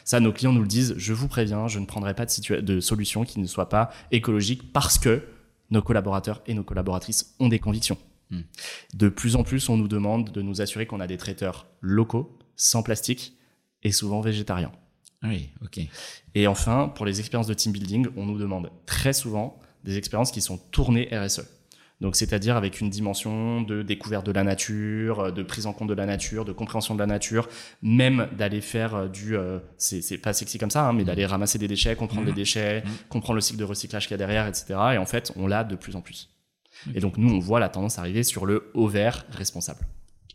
[0.03, 0.95] Ça, nos clients nous le disent.
[0.97, 4.73] Je vous préviens, je ne prendrai pas de, de solution qui ne soit pas écologique
[4.73, 5.23] parce que
[5.69, 7.97] nos collaborateurs et nos collaboratrices ont des convictions.
[8.29, 8.41] Hmm.
[8.93, 12.37] De plus en plus, on nous demande de nous assurer qu'on a des traiteurs locaux,
[12.55, 13.37] sans plastique
[13.83, 14.71] et souvent végétariens.
[15.23, 15.79] Oui, ok.
[16.35, 20.31] Et enfin, pour les expériences de team building, on nous demande très souvent des expériences
[20.31, 21.45] qui sont tournées RSE.
[21.99, 25.95] Donc, c'est-à-dire avec une dimension de découverte de la nature, de prise en compte de
[25.95, 27.49] la nature, de compréhension de la nature,
[27.81, 31.57] même d'aller faire euh, du, euh, c'est pas sexy comme ça, hein, mais d'aller ramasser
[31.57, 32.35] des déchets, comprendre les mmh.
[32.35, 32.89] déchets, mmh.
[33.09, 34.75] comprendre le cycle de recyclage qu'il y a derrière, etc.
[34.93, 36.29] Et en fait, on l'a de plus en plus.
[36.93, 39.79] Et donc, nous, on voit la tendance arriver sur le haut vert responsable.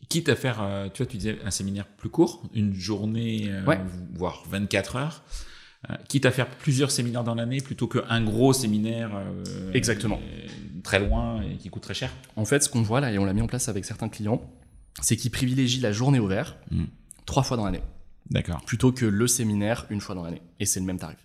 [0.09, 3.49] Quitte à faire, euh, tu vois, tu disais un séminaire plus court, une journée,
[4.15, 5.23] voire 24 heures.
[5.91, 10.21] Euh, quitte à faire plusieurs séminaires dans l'année plutôt qu'un gros séminaire euh, Exactement.
[10.85, 12.13] très loin et qui coûte très cher.
[12.37, 14.49] En fait, ce qu'on voit là, et on l'a mis en place avec certains clients,
[15.01, 16.85] c'est qu'ils privilégient la journée au vert hmm.
[17.27, 17.83] trois fois dans l'année.
[18.31, 18.63] D'accord.
[18.65, 20.43] Plutôt que le séminaire une fois dans l'année.
[20.61, 21.19] Et c'est le même tarif,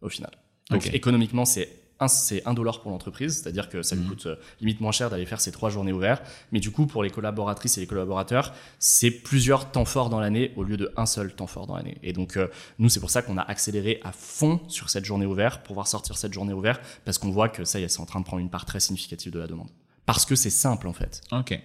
[0.00, 0.30] au final.
[0.70, 1.68] Donc économiquement, c'est
[2.08, 4.08] c'est un dollar pour l'entreprise, c'est-à-dire que ça lui mhm.
[4.08, 6.22] coûte euh, limite moins cher d'aller faire ces trois journées ouvertes.
[6.52, 10.52] Mais du coup, pour les collaboratrices et les collaborateurs, c'est plusieurs temps forts dans l'année
[10.56, 11.98] au lieu de un seul temps fort dans l'année.
[12.02, 15.26] Et donc, euh, nous, c'est pour ça qu'on a accéléré à fond sur cette journée
[15.26, 18.00] ouverte, pour pouvoir sortir cette journée ouverte, parce qu'on voit que ça y est, c'est
[18.00, 19.68] en train de prendre une part très significative de la demande.
[20.06, 21.22] Parce que c'est simple, en fait.
[21.32, 21.58] Ok.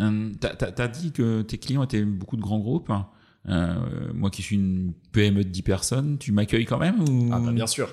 [0.00, 2.90] Euh, tu as, dit que tes clients étaient beaucoup de grands groupes.
[3.46, 7.30] moi qui suis une PME de 10 personnes, tu m'accueilles quand même ou...
[7.32, 7.90] ah bah bien sûr.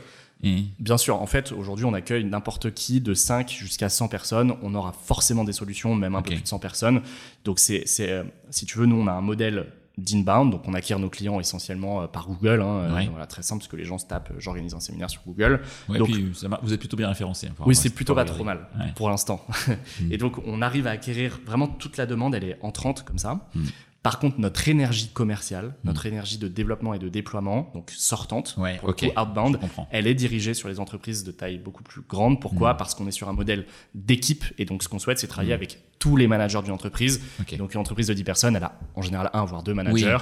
[0.80, 4.56] Bien sûr, en fait, aujourd'hui, on accueille n'importe qui de 5 jusqu'à 100 personnes.
[4.62, 7.02] On aura forcément des solutions, même un peu plus de 100 personnes.
[7.44, 11.00] Donc, c'est, euh, si tu veux, nous, on a un modèle d'inbound, donc on acquiert
[11.00, 13.98] nos clients essentiellement euh, par Google, hein, euh, voilà, très simple parce que les gens
[13.98, 15.62] se tapent j'organise un séminaire sur Google.
[15.90, 17.50] donc, puis, vous êtes plutôt bien référencé.
[17.66, 19.44] oui, c'est plutôt pas trop mal pour l'instant.
[19.68, 19.72] Hmm.
[20.12, 23.50] Et donc on arrive à acquérir vraiment toute la demande, elle est entrante comme ça.
[23.56, 23.66] Hmm.
[24.08, 26.14] Par contre, notre énergie commerciale, notre hmm.
[26.14, 29.60] énergie de développement et de déploiement, donc sortante, pour outbound,
[29.92, 32.40] elle est dirigée sur les entreprises de taille beaucoup plus grande.
[32.40, 32.78] Pourquoi hmm.
[32.78, 33.66] Parce qu'on est sur un modèle
[33.96, 35.56] d'équipe et donc ce qu'on souhaite, c'est travailler hmm.
[35.56, 37.22] avec tous les managers d'une entreprise.
[37.58, 40.20] Donc une entreprise de 10 personnes, elle a en général un voire deux managers.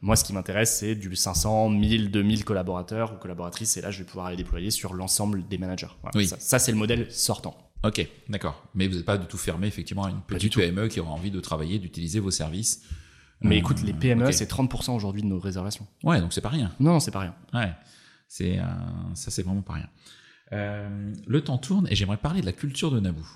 [0.00, 3.76] Moi, ce qui m'intéresse, c'est du 500, 1000, 2000 collaborateurs ou collaboratrices.
[3.76, 5.88] Et là, je vais pouvoir les déployer sur l'ensemble des managers.
[6.38, 7.54] Ça, c'est le modèle sortant.
[7.84, 8.64] Ok, d'accord.
[8.74, 11.30] Mais vous n'êtes pas du tout fermé, effectivement, à une petite PME qui aura envie
[11.30, 12.82] de travailler, d'utiliser vos services
[13.40, 15.86] mais écoute, les PME, c'est 30% aujourd'hui de nos réservations.
[16.02, 16.72] Ouais, donc c'est pas rien.
[16.80, 17.34] Non, c'est pas rien.
[17.52, 17.72] Ouais,
[18.28, 18.64] c'est euh,
[19.14, 19.88] ça, c'est vraiment pas rien.
[21.26, 23.26] le temps tourne et j'aimerais parler de la culture de Naboo.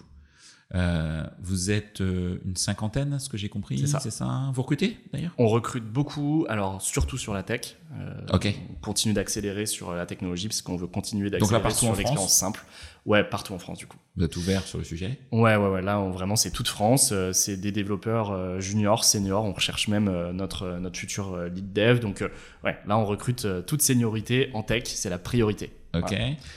[0.72, 3.78] Euh, vous êtes euh, une cinquantaine, ce que j'ai compris.
[3.78, 3.98] C'est ça.
[3.98, 4.50] Ça.
[4.54, 5.33] Vous recrutez d'ailleurs?
[5.37, 7.76] On recrute beaucoup, alors surtout sur la tech.
[7.98, 8.54] Euh, ok.
[8.70, 12.64] On continue d'accélérer sur la technologie parce qu'on veut continuer d'accélérer sur l'expérience simple.
[13.04, 13.96] Ouais, partout en France du coup.
[14.14, 15.18] Vous êtes ouvert sur le sujet?
[15.33, 15.83] Ouais, ouais, ouais.
[15.83, 17.12] Là, vraiment, c'est toute France.
[17.33, 19.44] C'est des développeurs juniors, seniors.
[19.44, 21.98] On recherche même notre notre futur lead dev.
[21.98, 22.22] Donc,
[22.62, 24.85] ouais, là, on recrute toute seniorité en tech.
[24.85, 25.72] C'est la priorité.
[25.94, 26.14] Ok.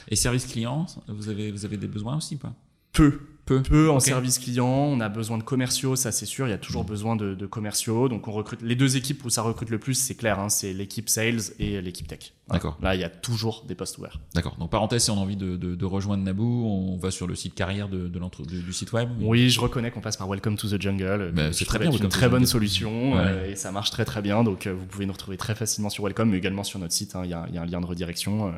[0.09, 2.53] Et service client, vous avez vous avez des besoins aussi, pas?
[2.91, 4.67] Peu peu, peu en service client.
[4.67, 6.47] On a besoin de commerciaux, ça c'est sûr.
[6.47, 8.09] Il y a toujours besoin de, commerciaux.
[8.09, 10.39] Donc on recrute les deux équipes où ça recrute le plus, c'est clair.
[10.39, 12.33] Hein, c'est l'équipe sales et l'équipe tech.
[12.49, 12.77] D'accord.
[12.81, 14.19] Là, il y a toujours des postes ouverts.
[14.35, 14.57] D'accord.
[14.57, 17.89] Donc parenthèse, si on a envie de, rejoindre Naboo, on va sur le site carrière
[17.89, 18.09] de,
[18.45, 19.09] du site web.
[19.21, 21.31] Oui, je reconnais qu'on passe par Welcome to the Jungle.
[21.33, 21.91] Bah, c'est très bien.
[21.91, 24.43] Une très bonne solution euh, et ça marche très très bien.
[24.43, 27.15] Donc euh, vous pouvez nous retrouver très facilement sur Welcome, mais également sur notre site.
[27.15, 27.21] Hein.
[27.25, 28.51] Il y, a, un lien de redirection euh,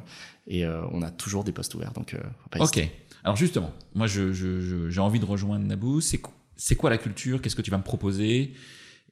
[0.47, 1.93] et on a toujours des postes ouverts.
[1.93, 2.89] Donc faut pas ok.
[3.25, 5.99] Alors justement, moi j'ai envie de rejoindre Naboo.
[5.99, 7.41] C'est quoi la culture?
[7.41, 8.53] Qu'est-ce que tu vas me proposer?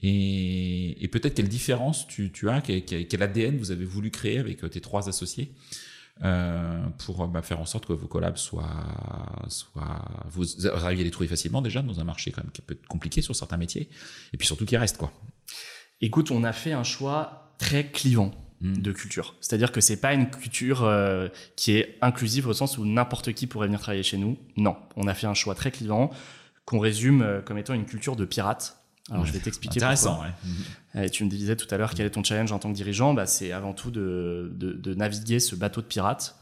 [0.03, 2.61] Et, peut-être quelle différence tu, as?
[2.61, 5.55] Quel, ADN vous avez voulu créer avec euh, tes trois associés
[6.23, 8.85] euh, pour bah, faire en sorte que vos collabs soient,
[9.47, 12.75] soient vous arriviez à les trouver facilement déjà dans un marché quand même qui peut
[12.75, 13.89] être compliqué sur certains métiers
[14.31, 15.11] et puis surtout qu'ils restent quoi.
[16.01, 18.31] Écoute, on a fait un choix très clivant.
[18.63, 18.77] Mm.
[18.77, 19.35] de culture.
[19.41, 23.45] C'est-à-dire que c'est pas une culture euh, qui est inclusive au sens où n'importe qui
[23.45, 24.37] pourrait venir travailler chez nous.
[24.55, 26.11] Non, on a fait un choix très clivant
[26.63, 28.77] qu'on résume euh, comme étant une culture de pirate.
[29.11, 29.79] Alors je vais t'expliquer.
[29.79, 30.23] Intéressant.
[30.95, 31.09] Ouais.
[31.09, 33.13] tu me disais tout à l'heure quel est ton challenge en tant que dirigeant?
[33.13, 36.37] Bah, c'est avant tout de, de, naviguer ce bateau de pirate.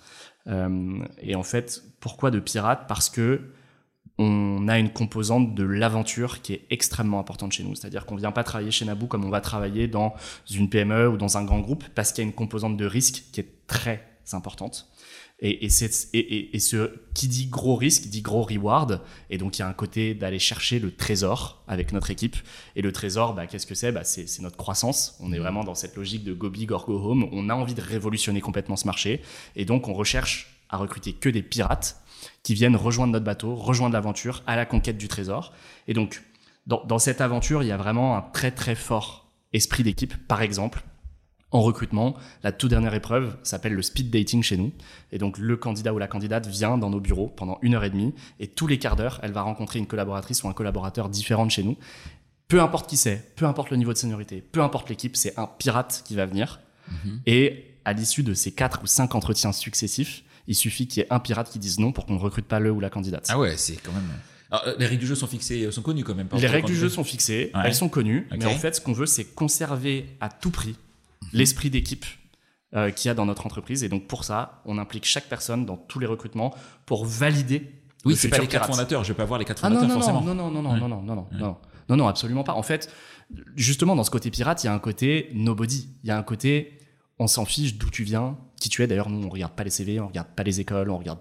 [0.45, 3.41] Euh, et en fait, pourquoi de pirate Parce que
[4.21, 7.75] on a une composante de l'aventure qui est extrêmement importante chez nous.
[7.75, 10.13] C'est-à-dire qu'on ne vient pas travailler chez Naboo comme on va travailler dans
[10.49, 13.23] une PME ou dans un grand groupe parce qu'il y a une composante de risque
[13.31, 14.87] qui est très importante.
[15.43, 19.01] Et, ce qui dit gros risque dit gros reward.
[19.31, 22.35] Et donc il y a un côté d'aller chercher le trésor avec notre équipe.
[22.75, 23.91] Et le trésor, bah, qu'est-ce que c'est?
[23.91, 25.17] Bah, C'est notre croissance.
[25.19, 25.41] On est mmh.
[25.41, 27.27] vraiment dans cette logique de go big or go home.
[27.31, 29.21] On a envie de révolutionner complètement ce marché.
[29.55, 32.00] Et donc on recherche à recruter que des pirates
[32.43, 35.53] qui viennent rejoindre notre bateau, rejoindre l'aventure à la conquête du trésor.
[35.87, 36.23] Et donc,
[36.67, 40.15] dans, cette aventure, il y a vraiment un très très fort esprit d'équipe.
[40.27, 40.83] Par exemple,
[41.51, 44.71] en recrutement, la toute dernière épreuve s'appelle le speed dating chez nous.
[45.11, 47.89] Et donc, le candidat ou la candidate vient dans nos bureaux pendant une heure et
[47.89, 48.13] demie.
[48.39, 51.51] Et tous les quarts d'heure, elle va rencontrer une collaboratrice ou un collaborateur différent de
[51.51, 51.77] chez nous.
[52.47, 55.47] Peu importe qui c'est, peu importe le niveau de seniorité, peu importe l'équipe, c'est un
[55.47, 56.59] pirate qui va venir.
[56.89, 57.21] Mhm.
[57.25, 61.13] Et à l'issue de ces quatre ou cinq entretiens successifs, il suffit qu'il y ait
[61.13, 63.25] un pirate qui dise non pour qu'on ne recrute pas le ou la candidate.
[63.29, 64.03] Ah ouais, c'est quand même.
[64.77, 66.27] Les règles du jeu sont fixées, euh, sont connues quand même.
[66.33, 69.05] Les règles du jeu sont fixées, elles sont connues, mais en fait, ce qu'on veut,
[69.05, 70.75] c'est conserver à tout prix
[71.31, 72.05] l'esprit d'équipe
[72.75, 73.85] euh, qu'il y a dans notre entreprise.
[73.85, 76.53] Et donc, pour ça, on implique chaque personne dans tous les recrutements
[76.85, 77.71] pour valider.
[78.03, 79.05] Oui, c'est pas les quatre fondateurs.
[79.05, 80.21] Je vais pas voir les quatre ah fondateurs ah, non, non, forcément.
[80.21, 80.79] Non, non, non, non, ouais.
[80.81, 81.37] non, non, non, ouais.
[81.39, 82.55] non, non, non, absolument pas.
[82.55, 82.93] En fait,
[83.55, 85.87] justement, dans ce côté pirate, il y a un côté nobody.
[86.03, 86.77] Il y a un côté,
[87.19, 88.87] on s'en fiche d'où tu viens, qui tu es.
[88.87, 91.19] D'ailleurs, nous, on regarde pas les CV, on regarde pas les écoles, on regarde.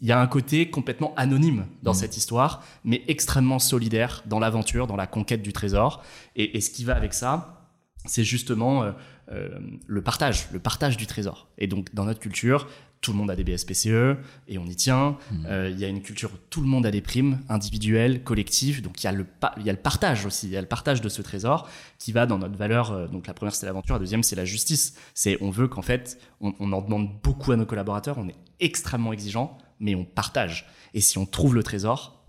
[0.00, 1.94] Il y a un côté complètement anonyme dans mmh.
[1.94, 6.02] cette histoire, mais extrêmement solidaire dans l'aventure, dans la conquête du trésor.
[6.36, 7.59] Et, ce qui va avec ça,
[8.06, 8.92] c'est justement euh,
[9.32, 9.48] euh,
[9.86, 11.48] le partage, le partage du trésor.
[11.58, 12.66] Et donc, dans notre culture,
[13.00, 14.16] tout le monde a des BSPCE
[14.48, 15.16] et on y tient.
[15.30, 15.46] Mmh.
[15.46, 18.82] Euh, il y a une culture où tout le monde a des primes individuelles, collectives.
[18.82, 20.66] Donc il y, a le il y a le partage aussi, il y a le
[20.66, 23.08] partage de ce trésor qui va dans notre valeur.
[23.08, 24.96] Donc la première c'est l'aventure, la deuxième c'est la justice.
[25.14, 28.36] C'est on veut qu'en fait on, on, en demande beaucoup à nos collaborateurs, on est
[28.60, 30.66] extrêmement exigeant, mais on partage.
[30.92, 32.26] Et si on trouve le trésor,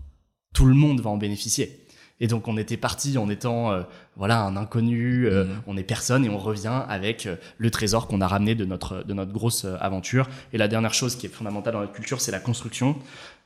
[0.54, 1.81] tout le monde va en bénéficier.
[2.22, 3.82] Et donc on était parti en étant euh,
[4.14, 5.62] voilà un inconnu, euh, mhm.
[5.66, 9.02] on est personne et on revient avec euh, le trésor qu'on a ramené de notre
[9.02, 10.30] de notre grosse aventure.
[10.52, 12.96] Et la dernière chose qui est fondamentale dans notre culture, c'est la construction.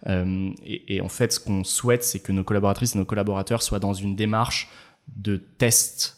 [0.07, 3.79] Et, et, en fait, ce qu'on souhaite, c'est que nos collaboratrices et nos collaborateurs soient
[3.79, 4.69] dans une démarche
[5.17, 6.17] de test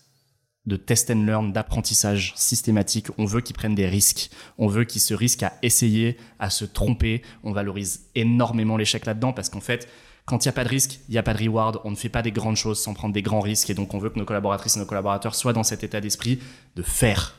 [0.66, 3.07] de test and learn, d'apprentissage systématique.
[3.16, 4.31] On veut qu'ils prennent des risques.
[4.59, 7.23] On veut qu'ils se risquent à essayer, à se tromper.
[7.42, 9.88] On valorise énormément l'échec là-dedans parce qu'en fait,
[10.29, 11.81] quand il n'y a pas de risque, il n'y a pas de reward.
[11.85, 13.71] On ne fait pas des grandes choses sans prendre des grands risques.
[13.71, 16.38] Et donc, on veut que nos collaboratrices et nos collaborateurs soient dans cet état d'esprit
[16.77, 17.37] de faire,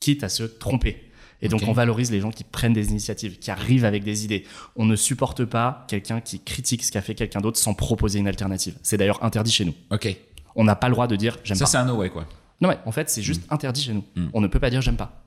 [0.00, 1.02] quitte à se tromper.
[1.40, 4.44] Et donc, on valorise les gens qui prennent des initiatives, qui arrivent avec des idées.
[4.74, 8.28] On ne supporte pas quelqu'un qui critique ce qu'a fait quelqu'un d'autre sans proposer une
[8.28, 8.76] alternative.
[8.82, 9.74] C'est d'ailleurs interdit chez nous.
[9.90, 10.14] Ok.
[10.54, 11.64] On n'a pas le droit de dire j'aime pas.
[11.64, 12.26] Ça, c'est un no way, quoi.
[12.60, 13.54] Non, mais en fait, c'est juste mm.
[13.54, 14.04] interdit chez nous.
[14.14, 14.28] Mm.
[14.34, 15.22] On ne peut pas dire j'aime pas.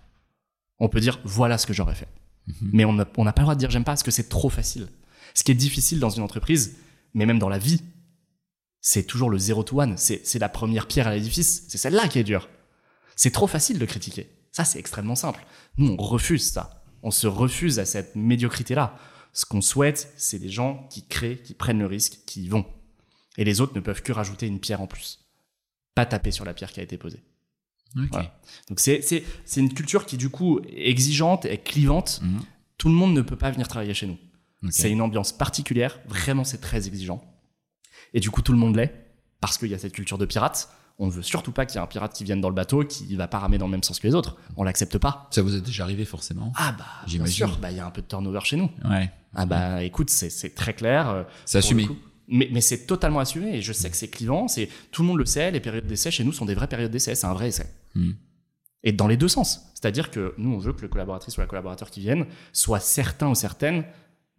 [0.80, 2.08] On peut dire voilà ce que j'aurais fait.
[2.48, 2.70] Mm-hmm.
[2.74, 4.88] Mais on n'a pas le droit de dire j'aime pas parce que c'est trop facile.
[5.34, 6.78] Ce qui est difficile dans une entreprise,
[7.14, 7.82] mais même dans la vie,
[8.82, 9.98] c'est toujours le zéro to one.
[9.98, 11.66] C'est la première pierre à l'édifice.
[11.68, 12.48] C'est celle-là qui est dure.
[13.16, 14.30] C'est trop facile de critiquer.
[14.52, 15.46] Ça, c'est extrêmement simple.
[15.78, 16.84] Nous, on refuse ça.
[17.04, 18.98] On se refuse à cette médiocrité-là.
[19.34, 22.66] Ce qu'on souhaite, c'est des gens qui créent, qui prennent le risque, qui y vont.
[23.38, 25.20] Et les autres ne peuvent que rajouter une pierre en plus.
[25.96, 27.24] Pas taper sur la pierre qui a été posée.
[28.70, 29.24] Donc c'est
[29.58, 32.22] une culture qui du coup est exigeante et clivante.
[32.22, 32.42] Mhm.
[32.78, 34.18] Tout le monde ne peut pas venir travailler chez nous.
[34.70, 37.24] C'est une ambiance particulière, vraiment c'est très exigeant.
[38.14, 38.94] Et du coup tout le monde l'est,
[39.42, 40.70] parce qu'il y a cette culture de pirate.
[41.02, 42.84] On ne veut surtout pas qu'il y ait un pirate qui vienne dans le bateau
[42.84, 44.36] qui ne va pas ramer dans le même sens que les autres.
[44.58, 45.30] On l'accepte pas.
[45.32, 47.92] Ça vous est déjà arrivé forcément Ah bah bien sûr, bah, il y a un
[47.92, 48.70] peu de turnover chez nous.
[48.84, 49.10] Ouais.
[49.34, 51.08] Ah bah écoute, c'est très clair.
[51.10, 51.88] Euh, c'est assumé.
[52.28, 54.48] Mais, mais c'est totalement assumé et je sais que c'est clivant.
[54.48, 55.52] C'est tout le monde le sait.
[55.52, 57.16] Les périodes d'essai chez nous sont des vraies périodes d'essai.
[57.16, 57.74] C'est un vrai essai.
[57.96, 58.12] Hmm.
[58.84, 59.72] Et dans les deux sens.
[59.74, 63.30] C'est-à-dire que nous, on veut que le collaboratrice ou la collaborateur qui vienne soit certain
[63.30, 63.86] ou certaine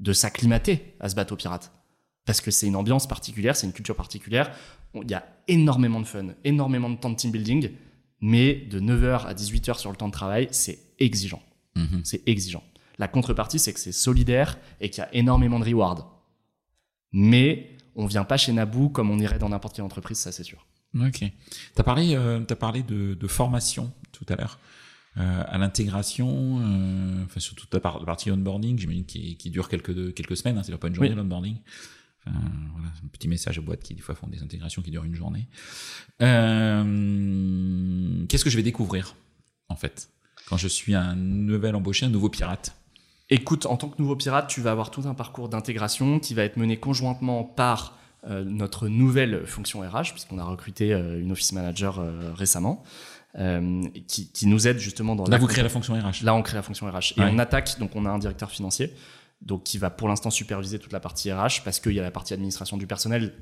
[0.01, 1.73] de s'acclimater à ce bateau pirate.
[2.25, 4.51] Parce que c'est une ambiance particulière, c'est une culture particulière.
[4.95, 7.71] Il y a énormément de fun, énormément de temps de team building,
[8.21, 11.43] mais de 9h à 18h sur le temps de travail, c'est exigeant.
[11.77, 12.01] Mhm.
[12.05, 12.65] C'est exigeant.
[12.99, 16.21] La contrepartie, c'est que c'est solidaire et qu'il y a énormément de rewards.
[17.13, 20.45] Mais on vient pas chez Naboo comme on irait dans n'importe quelle entreprise, ça c'est
[20.45, 20.67] sûr.
[20.99, 21.19] Ok.
[21.19, 21.33] Tu
[21.77, 24.59] as parlé, euh, as parlé de, de, formation tout à l'heure.
[25.19, 30.37] Euh, à l'intégration, euh, enfin surtout la, partie onboarding, j'imagine qui, qui, dure quelques, quelques
[30.37, 31.57] semaines, hein, c'est pas une journée l'onboarding.
[32.25, 32.39] Enfin,
[32.75, 35.17] voilà, un petit message à boîte qui des fois font des intégrations qui durent une
[35.17, 35.49] journée.
[36.23, 36.85] Euh,
[38.29, 39.17] Qu'est-ce que je vais découvrir
[39.69, 40.11] en fait
[40.47, 42.77] quand je suis un nouvel embauché, un nouveau pirate?
[43.31, 46.45] Écoute, en tant que nouveau pirate, tu vas avoir tout un parcours d'intégration qui va
[46.45, 47.99] être mené conjointement par
[48.29, 52.85] euh, notre nouvelle fonction RH, puisqu'on a recruté euh, une office manager euh, récemment.
[53.39, 56.43] Euh, qui, qui, nous aide justement dans là vous créez la fonction RH là on
[56.43, 58.93] crée la fonction RH et on attaque donc on a un directeur financier
[59.41, 62.11] donc qui va pour l'instant superviser toute la partie RH parce qu'il y a la
[62.11, 63.33] partie administration du personnel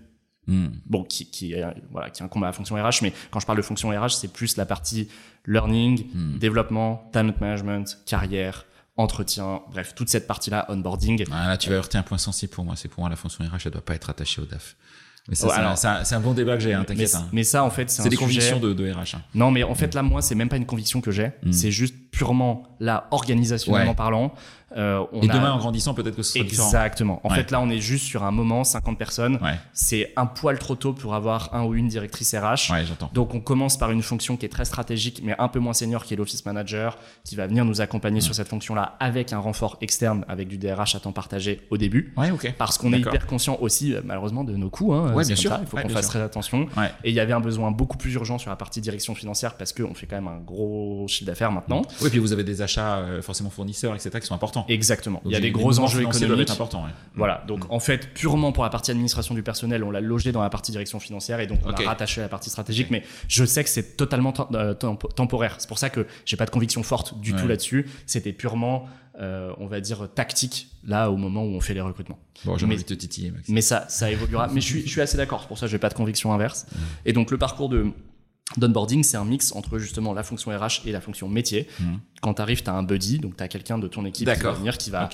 [0.47, 0.66] hmm.
[0.84, 1.55] bon qui, qui
[1.91, 4.30] voilà qui incombe à la fonction RH mais quand je parle de fonction RH c'est
[4.30, 5.09] plus la partie
[5.47, 6.39] learning hmm.
[6.39, 8.66] développement talent management carrière
[8.99, 11.24] entretien, bref, toute cette partie-là, onboarding.
[11.30, 12.74] Ah, là, tu vas heurter un point sensible pour moi.
[12.76, 14.76] C'est pour moi la fonction RH, elle doit pas être attachée au DAF.
[15.29, 17.12] Mais c'est un, bon débat que j'ai, hein, t'inquiète.
[17.12, 17.29] Mais, hein.
[17.33, 19.16] mais, ça, en fait, c'est des convictions de, de RH.
[19.16, 19.22] Hein.
[19.35, 21.33] Non, mais en fait, là, moi, c'est même pas une conviction que j'ai.
[21.43, 21.53] Hmm.
[21.53, 24.33] C'est juste purement là, organisationnellement parlant.
[24.76, 27.20] Euh, on et demain, en grandissant, peut-être que ce sera Exactement.
[27.24, 29.39] En fait, là, on est juste sur un moment, 50 personnes.
[29.72, 32.72] C'est un poil trop tôt pour avoir un ou une directrice RH.
[32.72, 35.72] Ouais, Donc, on commence par une fonction qui est très stratégique, mais un peu moins
[35.72, 39.39] senior, qui est l'office manager, qui va venir nous accompagner sur cette fonction-là avec un
[39.39, 42.12] renfort externe, avec du DRH à temps partagé au début.
[42.16, 42.31] Ouais.
[42.59, 44.93] Parce qu'on est hyper conscient aussi, euh, malheureusement, de nos coûts.
[44.93, 45.57] Hein, ouais, bien sûr.
[45.61, 46.66] Il faut qu'on fasse très attention.
[47.05, 49.72] Et il y avait un besoin beaucoup plus urgent sur la partie direction financière parce
[49.72, 51.83] qu'on fait quand même un gros chiffre d'affaires maintenant.
[52.03, 54.66] Oui, puis vous avez des achats euh, forcément fournisseurs, etc., qui sont importants.
[54.69, 55.23] Exactement.
[55.25, 56.51] il y a des gros enjeux économiques.
[56.51, 56.87] importants.
[57.14, 57.43] Voilà.
[57.47, 57.73] Donc mm.
[57.73, 60.73] en fait, purement pour la partie administration du personnel, on l'a logé dans la partie
[60.73, 62.91] direction financière et donc on l'a rattaché à la partie stratégique.
[62.91, 65.57] Mais je sais que c'est totalement euh, temporaire.
[65.59, 67.89] C'est pour ça que j'ai pas de conviction forte du tout là-dessus.
[68.07, 68.87] C'était purement
[69.21, 72.21] euh, on va dire tactique là au moment où on fait les recrutements.
[72.45, 73.49] Bon, j'ai envie de te titiller, Max.
[73.49, 74.47] Mais ça, ça évoluera.
[74.47, 75.41] mais je suis, je suis assez d'accord.
[75.41, 76.66] C'est pour ça que j'ai pas de conviction inverse.
[76.71, 76.77] Mm.
[77.07, 77.93] Et donc le parcours de
[78.57, 81.68] D'onboarding, c'est un mix entre justement la fonction RH et la fonction métier.
[81.80, 81.84] Mmh.
[82.22, 84.40] Quand tu arrives, tu as un buddy, donc tu as quelqu'un de ton équipe qui
[84.40, 85.11] va venir, qui va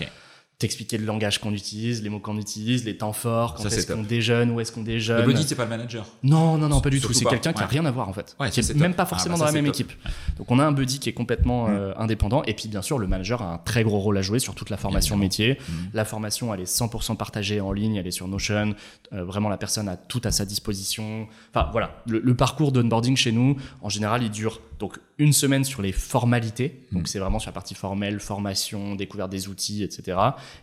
[0.59, 4.03] t'expliquer le langage qu'on utilise, les mots qu'on utilise, les temps forts, quand est-ce qu'on
[4.03, 5.21] déjeune, où est-ce qu'on déjeune.
[5.21, 6.07] Le buddy, c'est pas le manager.
[6.23, 7.13] Non, non, non, pas du tout.
[7.13, 8.37] C'est quelqu'un qui a rien à voir en fait.
[8.51, 9.93] qui est, même pas forcément ah, bah dans la même équipe.
[10.39, 11.75] Donc on a un buddy qui est complètement mm.
[11.75, 12.43] euh, indépendant.
[12.45, 14.71] Et puis bien sûr, le manager a un très gros rôle à jouer sur toute
[14.71, 15.59] la formation métier.
[15.69, 15.73] Mm.
[15.93, 18.75] La formation, elle est 100% partagée en ligne, elle est sur Notion.
[19.13, 21.27] Euh, vraiment, la personne a tout à sa disposition.
[21.53, 25.65] Enfin voilà, le, le parcours d'onboarding chez nous, en général, il dure donc une semaine
[25.65, 27.07] sur les formalités, donc mm.
[27.07, 30.19] c'est vraiment sur la partie formelle, formation, découverte des outils, etc.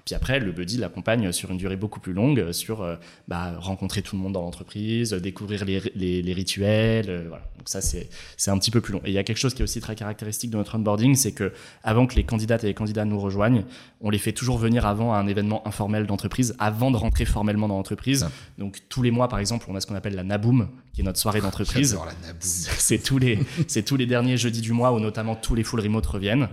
[0.05, 2.97] Puis après, le buddy l'accompagne sur une durée beaucoup plus longue, sur euh,
[3.27, 7.45] bah, rencontrer tout le monde dans l'entreprise, découvrir les, les, rituels, euh, voilà.
[7.57, 8.07] Donc ça, c'est
[8.47, 9.01] un petit peu plus long.
[9.05, 11.31] Et il y a quelque chose qui est aussi très caractéristique de notre onboarding, c'est
[11.31, 11.51] que
[11.83, 13.63] avant que les candidates et les candidats nous rejoignent,
[14.01, 17.67] on les fait toujours venir avant à un événement informel d'entreprise, avant de rentrer formellement
[17.67, 18.27] dans l'entreprise.
[18.59, 21.03] Donc tous les mois, par exemple, on a ce qu'on appelle la Naboom, qui est
[21.03, 21.97] notre soirée d'entreprise.
[22.39, 25.79] C'est tous les, c'est tous les derniers jeudis du mois où notamment tous les full
[25.79, 26.49] remote reviennent.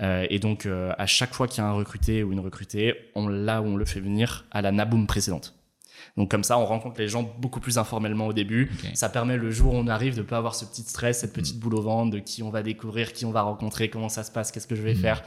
[0.00, 2.94] Euh, et donc euh, à chaque fois qu'il y a un recruté ou une recrutée,
[3.14, 5.54] on là où on le fait venir à la Naboom précédente.
[6.16, 8.70] Donc comme ça, on rencontre les gens beaucoup plus informellement au début.
[8.94, 11.56] Ça permet le jour où on arrive de pas avoir ce petit stress, cette petite
[11.56, 11.60] mm.
[11.60, 14.30] boule au ventre de qui on va découvrir, qui on va rencontrer, comment ça se
[14.30, 14.98] passe, qu'est-ce que je vais mm.
[14.98, 15.22] faire.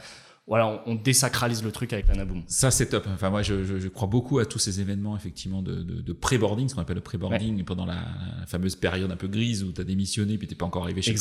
[0.48, 2.42] Voilà, on, désacralise le truc avec la Naboom.
[2.48, 3.06] Ça, c'est top.
[3.08, 6.80] Enfin, moi, je, crois beaucoup à tous ces événements, effectivement, de, de, pré-boarding, ce qu'on
[6.80, 8.04] appelle le pré-boarding, pendant la,
[8.46, 11.14] fameuse période un peu grise où tu as démissionné puis t'es pas encore arrivé chez,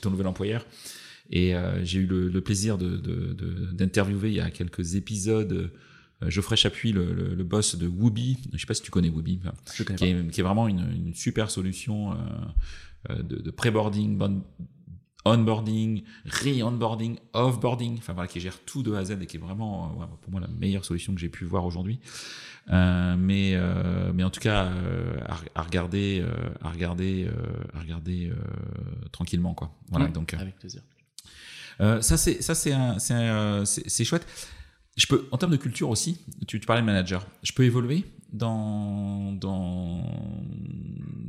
[0.00, 0.64] ton nouvel employeur.
[1.30, 5.70] Et euh, j'ai eu le, plaisir d'interviewer il y a quelques épisodes
[6.22, 9.40] euh, Geoffrey Chapuis, le, le, boss de Woobi, je sais pas si tu connais Woobi,
[9.74, 12.16] qui, est, qui, est, vraiment une, une super solution euh,
[13.10, 14.16] euh de, de pré-boarding,
[15.26, 19.40] onboarding, re-onboarding, offboarding, enfin voilà, qui gère tout de A à Z et qui est
[19.40, 21.98] vraiment, euh, pour moi, la meilleure solution que j'ai pu voir aujourd'hui.
[22.70, 25.18] Euh, mais, euh, mais en tout cas, euh,
[25.54, 26.24] à, regarder,
[26.62, 27.28] à regarder,
[27.74, 28.32] à regarder
[29.12, 29.70] tranquillement, quoi.
[29.90, 30.34] Voilà, donc.
[30.34, 30.82] Avec plaisir.
[31.78, 32.74] ça c'est ça c'est
[33.64, 34.26] c'est chouette.
[34.96, 37.26] Je peux, en termes de culture aussi, tu, tu parlais de manager.
[37.42, 38.04] Je peux évoluer?
[38.36, 40.02] Dans, dans,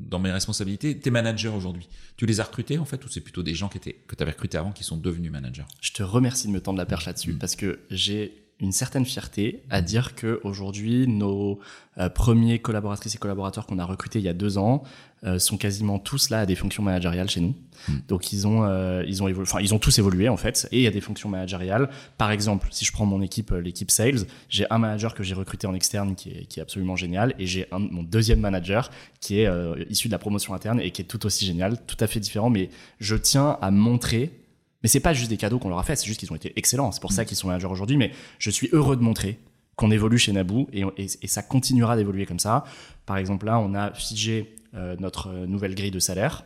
[0.09, 3.43] dans mes responsabilités, tes managers aujourd'hui, tu les as recrutés en fait ou c'est plutôt
[3.43, 5.65] des gens qui étaient, que tu avais recrutés avant qui sont devenus managers?
[5.81, 7.39] Je te remercie de me tendre la perche là-dessus mm.
[7.39, 11.59] parce que j'ai une certaine fierté à dire que aujourd'hui nos
[11.99, 14.83] euh, premiers collaboratrices et collaborateurs qu'on a recrutés il y a deux ans
[15.23, 17.55] euh, sont quasiment tous là à des fonctions managériales chez nous.
[17.87, 17.97] Hmm.
[18.07, 20.77] Donc ils ont euh, ils ont évolué, enfin ils ont tous évolué en fait et
[20.77, 21.89] il y a des fonctions managériales.
[22.17, 25.67] Par exemple, si je prends mon équipe l'équipe sales, j'ai un manager que j'ai recruté
[25.67, 28.89] en externe qui est, qui est absolument génial et j'ai mon deuxième manager
[29.19, 29.49] qui est
[29.89, 32.49] issu de la promotion interne et qui est tout aussi génial, tout à fait différent
[32.49, 34.31] mais je tiens à montrer
[34.83, 36.53] mais c'est pas juste des cadeaux qu'on leur a fait, c'est juste qu'ils ont été
[36.55, 36.91] excellents.
[36.91, 37.97] C'est pour ça qu'ils sont managers aujourd'hui.
[37.97, 39.39] Mais je suis heureux de montrer
[39.75, 42.63] qu'on évolue chez Naboo et, et, ça continuera d'évoluer comme ça.
[43.05, 46.43] Par exemple, là, on a figé euh, notre nouvelle grille de salaire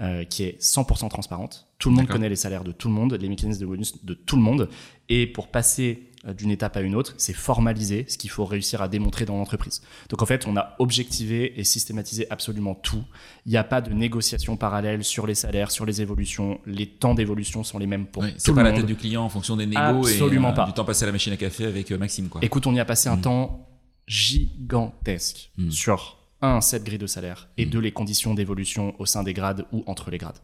[0.00, 1.66] euh, qui est 100% transparente.
[1.78, 4.14] Tout le monde connaît les salaires de tout le monde, les mécanismes de bonus de
[4.14, 4.68] tout le monde.
[5.08, 8.82] Et pour passer euh, d'une étape à une autre, c'est formaliser ce qu'il faut réussir
[8.82, 9.82] à démontrer dans l'entreprise.
[10.08, 13.04] Donc en fait, on a objectivé et systématisé absolument tout.
[13.46, 16.60] Il n'y a pas de négociation parallèle sur les salaires, sur les évolutions.
[16.66, 18.40] Les temps d'évolution sont les mêmes pour tout le monde.
[18.40, 20.84] C'est pas la tête du client en fonction des négos absolument et euh, du temps
[20.84, 22.28] passé à la machine à café avec euh, Maxime.
[22.28, 22.40] Quoi.
[22.44, 23.22] Écoute, on y a passé un mm.
[23.22, 23.68] temps
[24.06, 25.70] gigantesque mm.
[25.70, 27.70] sur un, cette grille de salaire et mm.
[27.70, 30.38] deux, les conditions d'évolution au sein des grades ou entre les grades.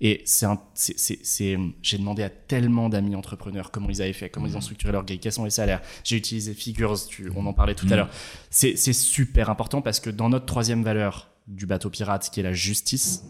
[0.00, 0.46] Et c'est
[1.82, 4.62] j'ai demandé à tellement d'amis entrepreneurs comment ils avaient fait, comment ils ont mmh.
[4.62, 5.80] structuré leur grille, quels sont les salaires.
[6.04, 6.96] J'ai utilisé Figures,
[7.34, 7.96] on en parlait tout à mmh.
[7.96, 8.10] l'heure.
[8.50, 12.52] C'est, super important parce que dans notre troisième valeur du bateau pirate, qui est la
[12.52, 13.24] justice,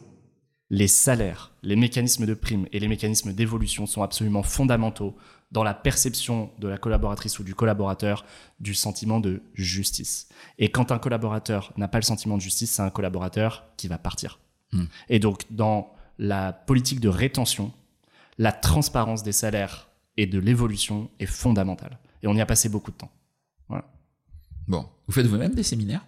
[0.70, 5.16] les salaires, les mécanismes de prime et les mécanismes d'évolution sont absolument fondamentaux
[5.50, 8.26] dans la perception de la collaboratrice ou du collaborateur
[8.60, 10.28] du sentiment de justice.
[10.58, 13.96] Et quand un collaborateur n'a pas le sentiment de justice, c'est un collaborateur qui va
[13.96, 14.38] partir.
[14.72, 14.84] Mmh.
[15.08, 17.72] Et donc, dans la politique de rétention,
[18.38, 21.98] la transparence des salaires et de l'évolution est fondamentale.
[22.22, 23.10] Et on y a passé beaucoup de temps.
[24.68, 26.04] Bon, vous faites vous-même des séminaires?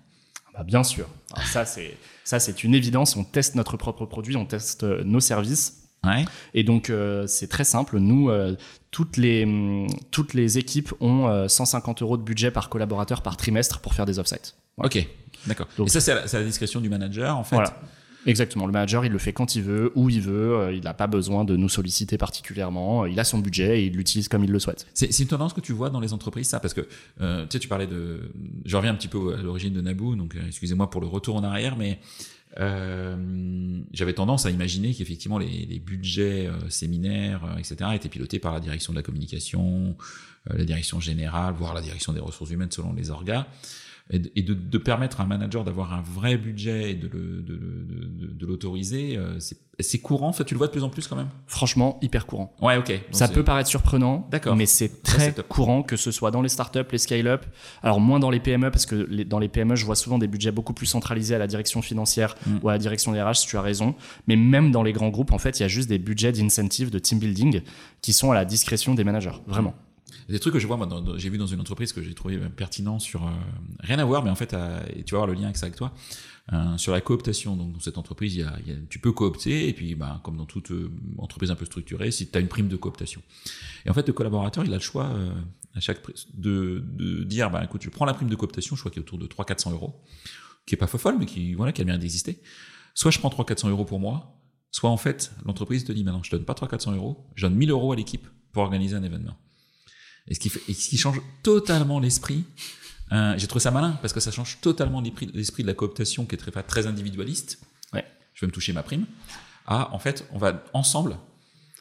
[0.49, 1.09] Ah bah Bien sûr.
[1.47, 3.17] ça, c'est ça, c'est une évidence.
[3.17, 5.79] On teste notre propre produit, on teste euh, nos services.
[6.55, 7.99] Et donc euh, c'est très simple.
[7.99, 8.57] Nous, euh,
[8.91, 13.81] toutes les hum, toutes les équipes ont 150 euros de budget par collaborateur par trimestre
[13.81, 14.57] pour faire des offsites.
[14.79, 15.07] Ok,
[15.47, 15.69] d'accord.
[15.79, 17.57] Et ça c'est à, la discrétion du manager en fait?
[17.57, 17.75] Voilà.
[18.27, 18.67] Exactement.
[18.67, 20.57] Le manager, il le fait quand il veut, où il veut.
[20.57, 23.07] Euh, il n'a pas besoin de nous solliciter particulièrement.
[23.07, 24.87] Il a son budget et il l'utilise comme il le souhaite.
[24.95, 26.87] C'est une tendance que tu vois dans les entreprises, ça, parce que
[27.21, 28.31] euh, tu sais, tu parlais de.
[28.65, 31.37] Je reviens un petit peu à l'origine de Naboo, donc euh, excusez-moi pour le retour
[31.37, 32.01] en arrière, mais
[33.93, 38.99] j'avais tendance à imaginer qu'effectivement les, budgets séminaires, etc., étaient pilotés par la direction de
[38.99, 39.97] la communication,
[40.47, 43.47] la direction générale, voire la direction des ressources humaines selon les orgas
[44.13, 49.17] et de, de, permettre à un manager d'avoir un vrai budget et de, de, l'autoriser,
[49.17, 49.39] euh,
[49.79, 50.29] c'est courant?
[50.29, 51.29] En fait, tu le vois de plus en plus quand même?
[51.47, 52.53] Franchement, hyper courant.
[52.61, 52.93] Ouais, ok.
[53.13, 56.81] ça peut paraître surprenant, d'accord, mais c'est très courant que ce soit dans les startups,
[56.91, 57.47] les scale-up.
[57.83, 60.51] Alors moins dans les PME parce que dans les PME, je vois souvent des budgets
[60.51, 62.59] beaucoup plus centralisés à la direction financière mm.
[62.63, 63.35] ou à la direction des RH.
[63.35, 63.95] Si tu as raison,
[64.27, 66.91] mais même dans les grands groupes, en fait, il y a juste des budgets d'incentive
[66.91, 67.63] de team building
[68.03, 69.39] qui sont à la discrétion des managers.
[69.47, 69.75] Vraiment
[70.29, 70.79] des trucs que je vois,
[71.17, 73.31] j'ai vu dans une entreprise que j'ai trouvé pertinent sur euh,
[73.81, 74.55] rien à voir, mais en fait,
[74.95, 75.93] et tu vas voir le lien avec ça avec toi,
[76.53, 77.57] euh, sur la cooptation.
[77.57, 78.45] Donc, dans cette entreprise,
[78.89, 82.31] tu peux coopter, et puis, bah, comme dans toute euh, entreprise un peu structurée, si
[82.31, 83.23] tu as une prime de cooptation.
[83.87, 85.11] Et en fait, le collaborateur, il a le choix
[85.75, 86.01] à chaque
[86.35, 89.05] de, de dire, bah, écoute, tu prends la prime de cooptation, je crois qu'il est
[89.05, 90.03] autour de 300-400 euros,
[90.67, 92.41] qui est pas folle, mais qui, voilà, qui a bien d'exister.
[92.95, 94.37] Soit je prends 300-400 euros pour moi,
[94.71, 97.71] soit en fait, l'entreprise te dit, maintenant, je donne pas 300-400 euros, je donne 1000
[97.71, 99.37] euros à l'équipe pour organiser un événement.
[100.31, 102.45] Et ce qui, fait, et ce qui change totalement l'esprit.
[103.13, 106.37] Euh, J'ai trouvé ça malin parce que ça change totalement l'esprit de la cooptation qui
[106.37, 107.61] est très, très individualiste.
[107.93, 108.05] Ouais.
[108.35, 109.07] Je vais me toucher ma prime.
[109.67, 111.19] À, en fait, on va ensemble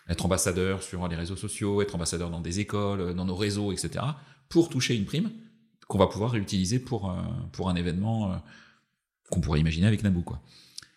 [0.10, 4.04] être ambassadeur sur les réseaux sociaux, être ambassadeur dans des écoles, dans nos réseaux, etc.,
[4.50, 5.30] pour toucher une prime
[5.88, 7.16] qu'on va pouvoir réutiliser pour, euh,
[7.52, 8.36] pour un événement euh,
[9.30, 10.22] qu'on pourrait imaginer avec Naboo.
[10.22, 10.42] Quoi.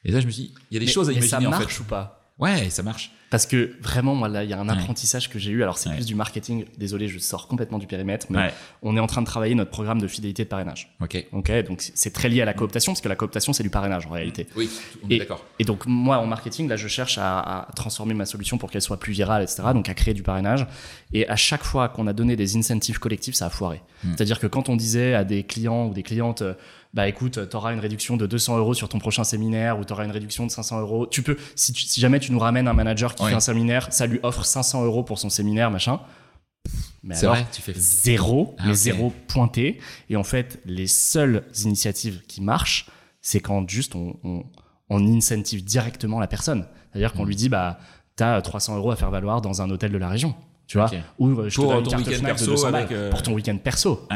[0.05, 1.31] Et là, je me suis dit, il y a des choses à imaginer.
[1.31, 1.81] Ça marche en fait.
[1.81, 2.22] ou pas?
[2.43, 3.13] Ouais, ça marche.
[3.31, 5.63] Parce que vraiment, moi, là, il y a un apprentissage que j'ai eu.
[5.63, 6.65] Alors, c'est plus du marketing.
[6.77, 10.01] Désolé, je sors complètement du périmètre, mais on est en train de travailler notre programme
[10.01, 10.93] de fidélité de parrainage.
[11.01, 11.25] Ok.
[11.33, 11.51] Ok.
[11.65, 14.11] Donc, c'est très lié à la cooptation, parce que la cooptation, c'est du parrainage en
[14.11, 14.49] réalité.
[14.57, 14.69] Oui,
[15.05, 15.47] on est d'accord.
[15.61, 18.99] Et donc, moi, en marketing, là, je cherche à, transformer ma solution pour qu'elle soit
[18.99, 19.63] plus virale, etc.
[19.73, 20.67] Donc, à créer du parrainage.
[21.13, 23.81] Et à chaque fois qu'on a donné des incentives collectifs, ça a foiré.
[24.03, 24.11] Hmm.
[24.11, 26.43] C'est-à-dire que quand on disait à des clients ou des clientes,
[26.95, 29.93] bah écoute, tu auras une réduction de 200 euros sur ton prochain séminaire ou tu
[29.93, 31.07] auras une réduction de 500 euros.
[31.07, 34.07] Tu peux, si, si jamais tu nous ramènes un manager qui fait un séminaire, ça
[34.07, 36.01] lui offre 500 euros pour son séminaire, machin.
[37.03, 39.81] Mais alors, vrai, tu fais zéro, ah, mais zéro pointé.
[40.11, 42.87] Et en fait, les seules initiatives qui marchent,
[43.21, 44.45] c'est quand juste on, on,
[44.91, 46.67] on incentive directement la personne.
[46.91, 47.29] C'est-à-dire qu'on mm.
[47.29, 47.79] lui dit, bah,
[48.17, 50.35] t'as 300 euros à faire valoir dans un hôtel de la région.
[50.67, 54.07] Tu vois Ou euh, je pour te donne ton perso euh, pour ton week-end perso.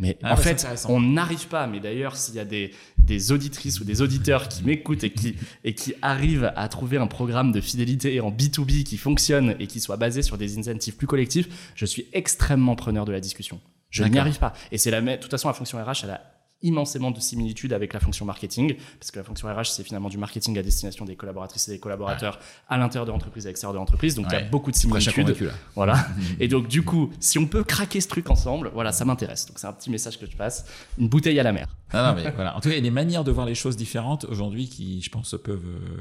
[0.00, 1.66] Mais ah, en fait, on n'arrive pas.
[1.66, 5.36] Mais d'ailleurs, s'il y a des, des, auditrices ou des auditeurs qui m'écoutent et qui,
[5.62, 9.78] et qui arrivent à trouver un programme de fidélité en B2B qui fonctionne et qui
[9.78, 13.60] soit basé sur des incentives plus collectifs, je suis extrêmement preneur de la discussion.
[13.90, 14.54] Je n'y arrive pas.
[14.72, 17.92] Et c'est la, de toute façon, la fonction RH, elle a immensément de similitudes avec
[17.92, 21.16] la fonction marketing, parce que la fonction RH, c'est finalement du marketing à destination des
[21.16, 22.38] collaboratrices et des collaborateurs
[22.68, 24.14] à l'intérieur de l'entreprise et à l'extérieur de l'entreprise.
[24.14, 25.52] Donc, il y a beaucoup de similitudes.
[25.74, 26.06] Voilà.
[26.40, 29.46] et donc, du coup, si on peut craquer ce truc ensemble, voilà, ça m'intéresse.
[29.46, 30.66] Donc, c'est un petit message que je passe.
[30.98, 31.68] Une bouteille à la mer.
[31.92, 32.56] Ah non, mais voilà.
[32.56, 35.00] En tout cas, il y a des manières de voir les choses différentes aujourd'hui qui,
[35.00, 35.60] je pense, peuvent,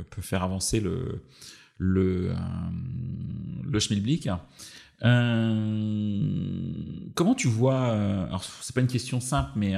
[0.09, 1.21] peuvent faire avancer le,
[1.79, 2.35] le, euh,
[3.63, 4.29] le schmilblick.
[5.03, 6.73] Euh,
[7.15, 9.73] comment tu vois, euh, alors c'est pas une question simple, mais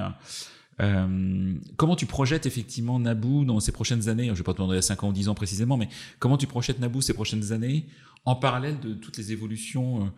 [0.79, 4.25] euh, comment tu projettes effectivement Naboo dans ces prochaines années?
[4.25, 6.37] Je ne vais pas te demander à 5 ans ou 10 ans précisément, mais comment
[6.37, 7.85] tu projettes Naboo ces prochaines années
[8.25, 10.11] en parallèle de toutes les évolutions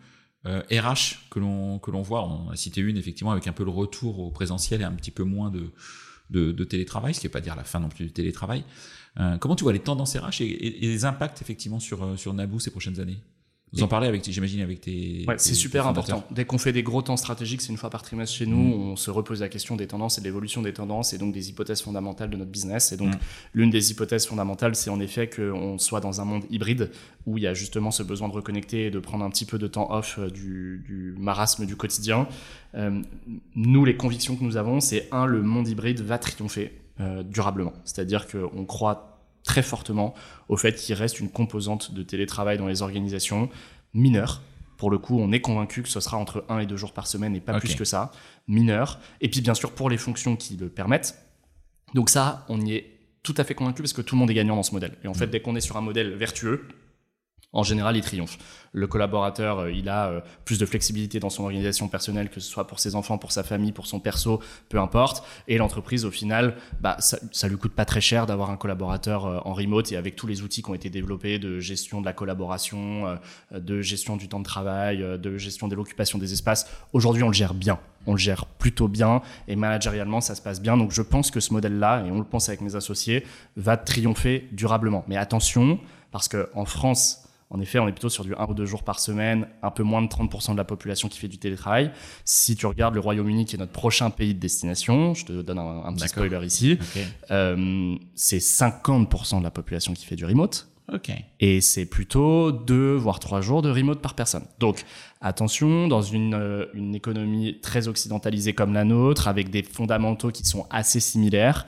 [0.46, 0.94] euh, RH euh,
[1.30, 2.26] que l'on que l'on voit?
[2.26, 5.10] On a cité une effectivement avec un peu le retour au présentiel et un petit
[5.10, 5.72] peu moins de
[6.30, 8.64] de, télétravail, ce qui ne pas dire la fin non plus du télétravail.
[9.20, 12.58] Euh, comment tu vois les tendances RH et, et, les impacts effectivement sur sur Naboo
[12.58, 13.18] ces prochaines années?
[13.74, 15.24] Vous en parlez avec, j'imagine, avec tes.
[15.26, 16.24] Ouais, c'est super important.
[16.30, 18.90] Dès qu'on fait des gros temps stratégiques, c'est une fois par trimestre chez nous, mm.
[18.92, 21.50] on se repose la question des tendances et de l'évolution des tendances et donc des
[21.50, 22.92] hypothèses fondamentales de notre business.
[22.92, 23.18] Et donc, mm.
[23.54, 26.90] l'une des hypothèses fondamentales, c'est en effet qu'on soit dans un monde hybride
[27.26, 29.58] où il y a justement ce besoin de reconnecter et de prendre un petit peu
[29.58, 32.28] de temps off euh, du, du marasme du quotidien.
[32.74, 33.02] Euh,
[33.54, 37.72] nous, les convictions que nous avons, c'est un, le monde hybride va triompher euh, durablement.
[37.84, 39.13] C'est-à-dire qu'on croit
[39.44, 40.14] très fortement
[40.48, 43.48] au fait qu'il reste une composante de télétravail dans les organisations
[43.92, 44.42] mineure.
[44.76, 47.06] Pour le coup, on est convaincu que ce sera entre 1 et 2 jours par
[47.06, 48.10] semaine et pas plus que ça,
[48.48, 48.98] mineur.
[49.20, 51.16] Et puis bien sûr pour les fonctions qui le permettent.
[51.94, 52.90] Donc ça, on y est
[53.22, 54.96] tout à fait convaincu parce que tout le monde est gagnant dans ce modèle.
[55.04, 55.30] Et en fait, mm.
[55.30, 56.66] dès qu'on est sur un modèle vertueux,
[57.54, 58.36] en général, il triomphe.
[58.72, 62.50] Le collaborateur, euh, il a euh, plus de flexibilité dans son organisation personnelle, que ce
[62.50, 65.24] soit pour ses enfants, pour sa famille, pour son perso, peu importe.
[65.46, 69.26] Et l'entreprise, au final, bah, ça, ça lui coûte pas très cher d'avoir un collaborateur
[69.26, 72.06] euh, en remote et avec tous les outils qui ont été développés de gestion de
[72.06, 73.18] la collaboration,
[73.52, 76.68] de gestion du temps de travail, de gestion de l'occupation des espaces.
[76.92, 77.78] Aujourd'hui, on le gère bien.
[78.06, 80.76] On le gère plutôt bien et managérialement, ça se passe bien.
[80.76, 83.24] Donc, je pense que ce modèle-là, et on le pense avec mes associés,
[83.56, 85.04] va triompher durablement.
[85.06, 85.78] Mais attention,
[86.10, 88.82] parce que en France, en effet, on est plutôt sur du 1 ou 2 jours
[88.82, 91.92] par semaine, un peu moins de 30% de la population qui fait du télétravail.
[92.24, 95.58] Si tu regardes le Royaume-Uni, qui est notre prochain pays de destination, je te donne
[95.58, 96.78] un, petit spoiler ici,
[97.30, 100.68] euh, c'est 50% de la population qui fait du remote.
[101.40, 104.44] Et c'est plutôt 2 voire 3 jours de remote par personne.
[104.58, 104.84] Donc
[105.20, 110.44] attention, dans une, euh, une économie très occidentalisée comme la nôtre, avec des fondamentaux qui
[110.44, 111.66] sont assez similaires,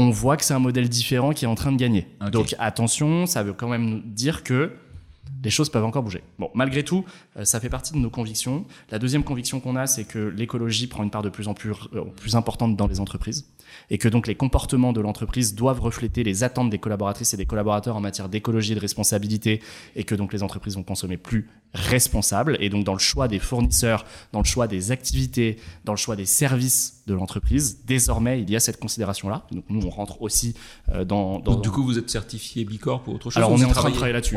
[0.00, 2.06] on voit que c'est un modèle différent qui est en train de gagner.
[2.30, 4.70] Donc attention, ça veut quand même dire que
[5.42, 6.22] les choses peuvent encore bouger.
[6.38, 7.04] Bon, malgré tout,
[7.36, 8.64] euh, ça fait partie de nos convictions.
[8.90, 11.72] La deuxième conviction qu'on a, c'est que l'écologie prend une part de plus en plus,
[11.94, 13.46] euh, plus importante dans les entreprises
[13.90, 17.46] et que donc les comportements de l'entreprise doivent refléter les attentes des collaboratrices et des
[17.46, 19.60] collaborateurs en matière d'écologie et de responsabilité
[19.96, 23.38] et que donc les entreprises vont consommer plus responsable et donc dans le choix des
[23.38, 28.50] fournisseurs, dans le choix des activités, dans le choix des services de l'entreprise, désormais il
[28.50, 29.46] y a cette considération là.
[29.52, 30.54] Donc nous on rentre aussi
[30.92, 33.64] euh, dans, donc, du coup vous êtes certifié Bicorp ou autre chose Alors on est
[33.64, 34.34] en train de travailler là-dessus.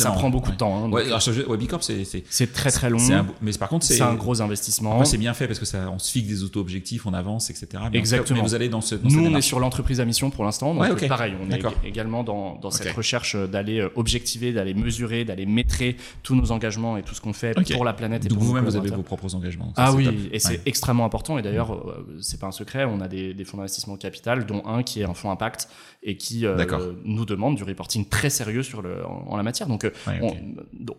[0.00, 0.84] Ça prend beaucoup de temps.
[0.84, 2.98] Hein, ouais, alors, Bicorp c'est c'est très très long.
[3.40, 5.04] mais par contre c'est un gros investissement.
[5.04, 7.82] C'est bien fait parce que ça on se fixe des auto objectifs, on avance etc.
[7.92, 8.38] Exactement.
[8.38, 10.74] mais vous allez dans ce nous on est sur l'entreprise à mission pour l'instant.
[10.74, 15.46] Donc pareil on est également dans, dans cette recherche d'aller euh, objectiver, d'aller mesurer, d'aller
[15.46, 18.24] métrer tous nos engagements et tout ce qu'on fait pour la planète.
[18.24, 19.72] Et Donc vous-même, vous avez vos propres engagements.
[19.76, 21.38] ah oui, et c'est extrêmement important.
[21.38, 24.82] Et d'ailleurs, euh, c'est pas un secret, on a des, fonds d'investissement capital, dont un
[24.82, 25.68] qui est un fonds impact
[26.02, 29.68] et qui euh, nous demande du reporting très sérieux sur le, en, la matière.
[29.68, 30.30] Donc, euh,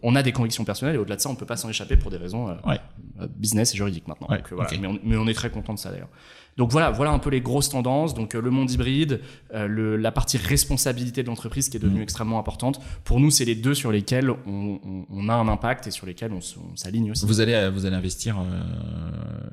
[0.01, 2.11] on, a des convictions personnelles et au-delà de ça, on peut pas s'en échapper pour
[2.11, 2.55] des raisons
[3.37, 4.27] business et juridiques maintenant.
[5.03, 6.09] mais, on, est très content de ça d'ailleurs.
[6.57, 8.13] Donc voilà, voilà un peu les grosses tendances.
[8.13, 9.21] Donc le monde hybride,
[9.53, 12.03] le, la partie responsabilité de l'entreprise qui est devenue mm.
[12.03, 12.81] extrêmement importante.
[13.03, 16.31] Pour nous, c'est les deux sur lesquels on, on, a un impact et sur lesquels
[16.33, 16.41] on,
[16.75, 17.25] s'aligne aussi.
[17.25, 18.61] Vous allez, vous allez investir, euh,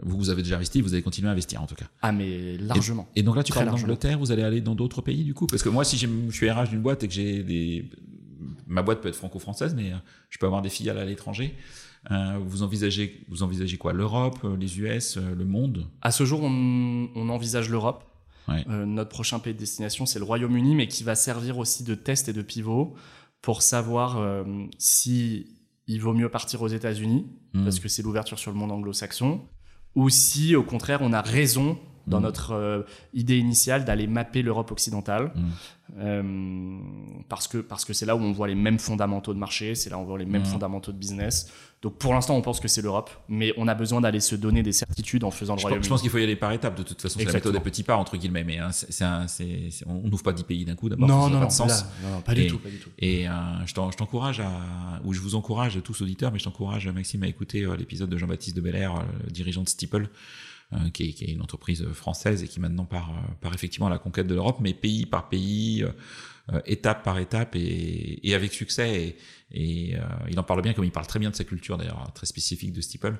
[0.03, 1.86] vous, vous avez déjà investi, vous allez continuer à investir en tout cas.
[2.03, 3.09] Ah mais largement.
[3.16, 5.47] Et, donc là, tu parles d'Angleterre, vous allez aller dans d'autres pays du coup?
[5.47, 7.89] Parce que moi, si je suis RH d'une boîte et que j'ai des...
[8.68, 9.96] Ma boîte peut être franco-française, mais euh,
[10.30, 11.56] je peux avoir des filiales à l'étranger.
[12.40, 13.92] vous envisagez, vous envisagez quoi?
[13.92, 15.88] L'Europe, les US, le monde?
[16.00, 18.04] À ce jour, on, on envisage l'Europe.
[18.68, 22.28] notre prochain pays de destination, c'est le Royaume-Uni, mais qui va servir aussi de test
[22.28, 22.94] et de pivot
[23.42, 24.44] pour savoir
[24.78, 25.58] si
[25.88, 27.64] il vaut mieux partir aux États-Unis hmm.
[27.64, 29.40] parce que c'est l'ouverture sur le monde anglo-saxon,
[29.94, 31.78] ou si au contraire on a raison
[32.09, 32.22] dans mm.
[32.22, 32.82] notre euh,
[33.14, 35.42] idée initiale d'aller mapper l'Europe occidentale, mm.
[35.98, 36.78] euh,
[37.28, 39.90] parce que parce que c'est là où on voit les mêmes fondamentaux de marché, c'est
[39.90, 40.46] là où on voit les mêmes mm.
[40.46, 41.52] fondamentaux de business.
[41.80, 44.64] Donc pour l'instant, on pense que c'est l'Europe, mais on a besoin d'aller se donner
[44.64, 45.84] des certitudes en faisant le Royaume-Uni.
[45.84, 46.76] Je pense qu'il faut y aller par étapes.
[46.76, 48.70] De toute façon, c'est la méthode des petits pas entre guillemets, mais hein,
[49.86, 50.88] on n'ouvre pas 10 pays d'un coup.
[50.88, 51.84] D'abord, non, non, pas, sens.
[52.02, 52.90] non, pas du tout, pas du tout.
[52.98, 53.32] Et euh,
[53.66, 54.50] je t'encourage à,
[55.04, 58.56] ou je vous encourage tous auditeurs, mais je t'encourage Maxime à écouter l'épisode de Jean-Baptiste
[58.56, 60.09] de Belair, dirigeant de Steeple
[60.74, 63.88] euh, qui, est, qui, est, une entreprise française et qui maintenant part, euh, part effectivement
[63.88, 68.52] la conquête de l'Europe, mais pays par pays, euh, étape par étape et, et avec
[68.52, 69.16] succès.
[69.52, 69.96] Et, et
[70.28, 72.72] il en parle bien, comme il parle très bien de sa culture d'ailleurs, très spécifique
[72.72, 73.16] de Steeple.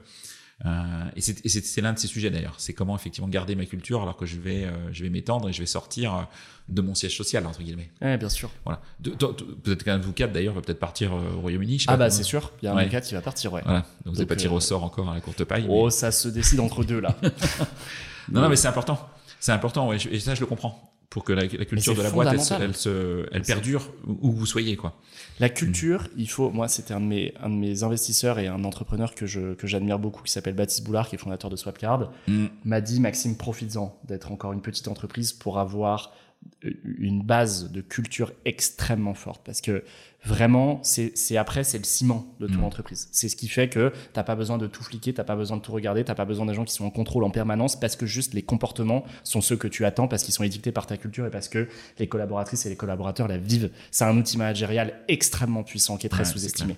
[0.67, 2.55] Euh, et c'est l'un de ces sujets d'ailleurs.
[2.59, 5.53] C'est comment effectivement garder ma culture alors que je vais, euh, je vais m'étendre et
[5.53, 6.23] je vais sortir euh,
[6.69, 7.91] de mon siège social entre guillemets.
[8.03, 8.51] Ouais, bien sûr.
[8.65, 8.81] Voilà.
[9.03, 11.85] Peut-être qu'un de vous quatre d'ailleurs va peut-être partir au Royaume-Uni.
[11.87, 12.53] Ah bah c'est sûr.
[12.63, 13.53] Il y a un quatre qui va partir.
[13.53, 13.63] Ouais.
[13.63, 13.81] Voilà.
[13.81, 15.67] Donc, vous n'allez pas tirer au sort encore à la courte paille.
[15.69, 17.17] Oh, ça se décide entre deux là.
[18.31, 19.09] non, non, mais c'est important.
[19.41, 22.77] C'est important et ça je le comprends pour que la, culture de la boîte elle,
[22.77, 25.01] se, elle, perdure où vous soyez quoi.
[25.41, 26.51] La culture, il faut.
[26.51, 29.67] Moi, c'était un de mes un de mes investisseurs et un entrepreneur que je que
[29.67, 32.47] j'admire beaucoup qui s'appelle Baptiste Boulard qui est fondateur de Swapcard mm.
[32.65, 36.13] m'a dit Maxime profites-en d'être encore une petite entreprise pour avoir
[36.63, 39.43] une base de culture extrêmement forte.
[39.45, 39.85] Parce que
[40.25, 42.65] vraiment c'est après c'est le ciment de ton mm.
[42.65, 43.09] entreprise.
[43.13, 45.63] C'est ce qui fait que t'as pas besoin de tout fliquer t'as pas besoin de
[45.63, 48.05] tout regarder t'as pas besoin des gens qui sont en contrôle en permanence parce que
[48.05, 51.25] juste les comportements sont ceux que tu attends parce qu'ils sont édictés par ta culture
[51.25, 51.69] et parce que
[51.99, 53.71] les collaboratrices et les collaborateurs la vivent.
[53.93, 56.77] C'est un outil managérial extrêmement puissant qui est très sous-estimé.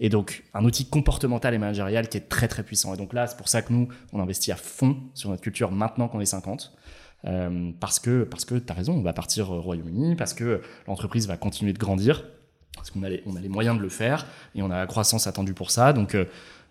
[0.00, 2.94] et donc un outil comportemental et managérial qui est très très puissant.
[2.94, 5.70] Et donc là c'est pour ça que nous on investit à fond sur notre culture
[5.70, 6.72] maintenant qu'on est 50
[7.26, 11.26] euh, parce que parce que t'as raison, on va partir au Royaume-Uni, parce que l'entreprise
[11.26, 12.24] va continuer de grandir,
[12.74, 15.26] parce qu'on a les, a les moyens de le faire et on a la croissance
[15.26, 15.92] attendue pour ça.
[15.92, 16.24] Donc euh,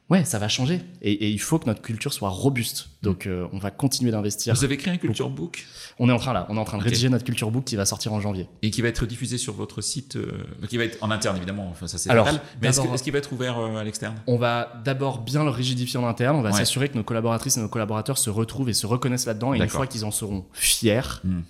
[0.10, 0.82] ouais, ça va changer.
[1.02, 2.90] Et, il faut que notre culture soit robuste.
[3.02, 4.54] Donc, euh, on va continuer d'investir.
[4.54, 5.66] Vous avez créé un culture book
[6.00, 7.76] On est en train là, on est en train de rédiger notre culture book qui
[7.76, 8.48] va sortir en janvier.
[8.62, 10.32] Et qui va être diffusé sur votre site, euh,
[10.68, 11.68] qui va être en interne évidemment.
[11.70, 12.28] Enfin, ça c'est Alors,
[12.62, 14.16] mais est-ce qu'il va être ouvert euh, à l'externe?
[14.28, 16.36] On va d'abord bien le rigidifier en interne.
[16.36, 19.54] On va s'assurer que nos collaboratrices et nos collaborateurs se retrouvent et se reconnaissent là-dedans.
[19.54, 21.42] Et une fois qu'ils en seront fiers, hmm.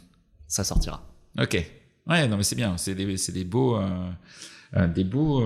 [0.47, 1.03] ça sortira.
[1.39, 1.65] Ok.
[2.07, 2.75] Ouais, non mais c'est bien.
[2.77, 3.79] C'est des, des beaux,
[4.95, 5.43] des beaux,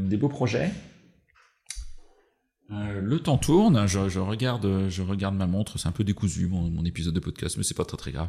[0.00, 0.70] des beaux projets.
[2.72, 6.84] Euh, le temps tourne, je, regarde, je regarde ma montre, c'est un peu décousu mon,
[6.84, 8.28] épisode de podcast, mais c'est pas très très grave.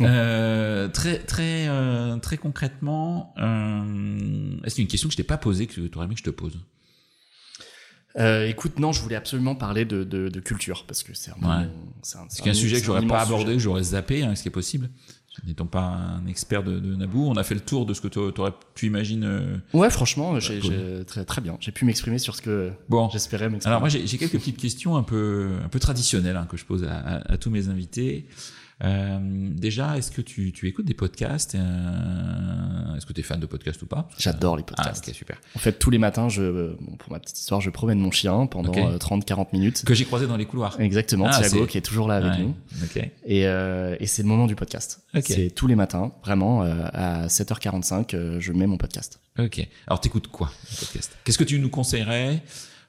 [0.00, 5.38] Euh, très très euh, très concrètement, est-ce y a une question que je t'ai pas
[5.38, 6.58] posée que tu aurais aimé que je te pose?
[8.16, 11.68] Écoute, non, je voulais absolument parler de, culture parce que c'est un,
[12.46, 14.88] un, sujet que j'aurais pas abordé, que j'aurais zappé, hein, ce qui est possible.
[15.46, 18.08] N'étant pas un expert de, de, Naboo, on a fait le tour de ce que
[18.08, 19.26] tu aurais pu imaginer.
[19.26, 20.60] Euh, ouais, franchement, j'ai,
[21.06, 21.56] très, très bien.
[21.60, 23.08] J'ai pu m'exprimer sur ce que bon.
[23.10, 23.70] j'espérais m'exprimer.
[23.72, 26.84] Alors moi, j'ai, quelques petites questions un peu, un peu traditionnelles hein, que je pose
[26.84, 28.26] à, à, tous mes invités.
[28.82, 29.18] Euh,
[29.52, 33.46] déjà, est-ce que tu, tu, écoutes des podcasts euh, Est-ce que tu es fan de
[33.46, 34.08] podcasts ou pas?
[34.18, 35.04] J'adore les podcasts.
[35.06, 35.40] Ah, ok, super.
[35.54, 38.46] En fait, tous les matins, je, bon, pour ma petite histoire, je promène mon chien
[38.46, 39.84] pendant 30-40 euh, minutes.
[39.84, 40.80] Que j'ai croisé dans les couloirs.
[40.80, 42.54] Exactement, ah, Thiago, qui est toujours là avec nous.
[42.84, 43.12] Okay.
[43.24, 45.02] Et, euh, et c'est le moment du podcast.
[45.20, 49.20] C'est tous les matins, vraiment, à 7h45, je mets mon podcast.
[49.38, 49.66] Ok.
[49.86, 51.16] Alors, t'écoutes quoi, podcast?
[51.24, 52.42] Qu'est-ce que tu nous conseillerais?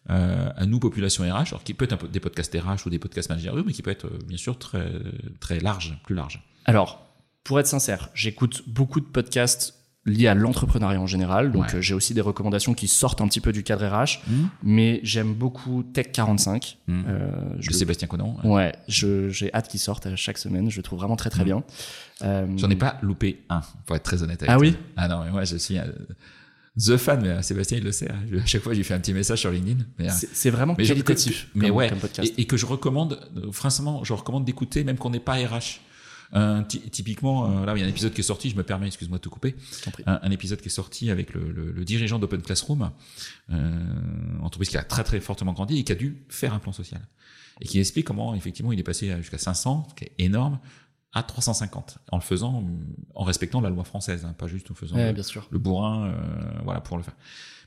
[0.10, 3.30] Euh, à nous, population RH, alors qui peut être des podcasts RH ou des podcasts
[3.30, 4.92] managériaux, mais qui peut être euh, bien sûr très,
[5.40, 6.42] très large, plus large.
[6.66, 7.06] Alors,
[7.44, 9.76] pour être sincère, j'écoute beaucoup de podcasts
[10.06, 13.42] liés à l'entrepreneuriat en général, donc euh, j'ai aussi des recommandations qui sortent un petit
[13.42, 14.34] peu du cadre RH, mmh.
[14.62, 16.78] mais j'aime beaucoup Tech 45.
[16.88, 17.04] Mmh.
[17.08, 18.38] Euh, je, de Sébastien Conan.
[18.44, 21.46] Ouais, j'ai hâte qu'il sorte chaque semaine, je le trouve vraiment très très mmh.
[21.46, 21.64] bien.
[22.22, 24.76] J'en ai pas loupé un, pour être très honnête avec Ah oui?
[24.96, 25.78] Ah non, mais moi je suis
[26.78, 28.12] The fan, mais euh, Sébastien il le sait.
[28.12, 28.40] Hein.
[28.42, 29.86] À chaque fois, je lui fais un petit message sur LinkedIn.
[30.02, 31.48] Euh, c'est vraiment mais qualitatif.
[31.56, 31.90] mais ouais,
[32.38, 35.80] Et, que je recommande, euh, franchement, je recommande d'écouter, même qu'on n'est pas RH.
[36.92, 39.24] typiquement, là, il y a un épisode qui est sorti, je me permets, excuse-moi de
[39.24, 39.56] te couper,
[40.06, 42.92] un, épisode qui est sorti avec le, le, dirigeant d'Open Classroom,
[43.52, 43.80] euh,
[44.42, 47.02] entreprise qui a très très fortement grandi et qui a dû faire un plan social.
[47.62, 50.60] Et qui explique comment, effectivement, il est passé jusqu'à 500, ce qui est énorme,
[51.16, 52.64] à 350 en le faisant
[53.16, 55.48] en respectant la loi française, hein, pas juste en faisant le, bien sûr.
[55.50, 56.14] le bourrin, euh,
[56.64, 57.16] voilà pour le faire.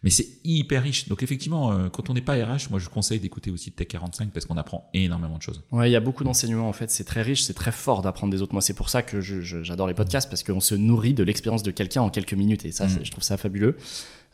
[0.05, 1.09] Mais c'est hyper riche.
[1.09, 4.30] Donc effectivement, euh, quand on n'est pas RH, moi je conseille d'écouter aussi Tech 45
[4.30, 5.62] parce qu'on apprend énormément de choses.
[5.72, 6.90] Ouais, il y a beaucoup d'enseignements en fait.
[6.90, 8.53] C'est très riche, c'est très fort d'apprendre des autres.
[8.53, 11.70] Moi, c'est pour ça que j'adore les podcasts parce qu'on se nourrit de l'expérience de
[11.70, 13.01] quelqu'un en quelques minutes et ça, mm.
[13.03, 13.76] je trouve ça fabuleux.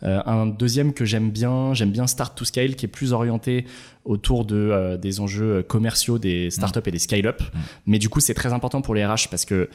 [0.02, 3.64] Un deuxième que j'aime bien, j'aime bien Start to Scale, qui est plus orienté
[4.04, 7.42] autour de, des enjeux commerciaux des startups et des scale-up.
[7.86, 9.70] Mais du coup, c'est très important pour les RH parce que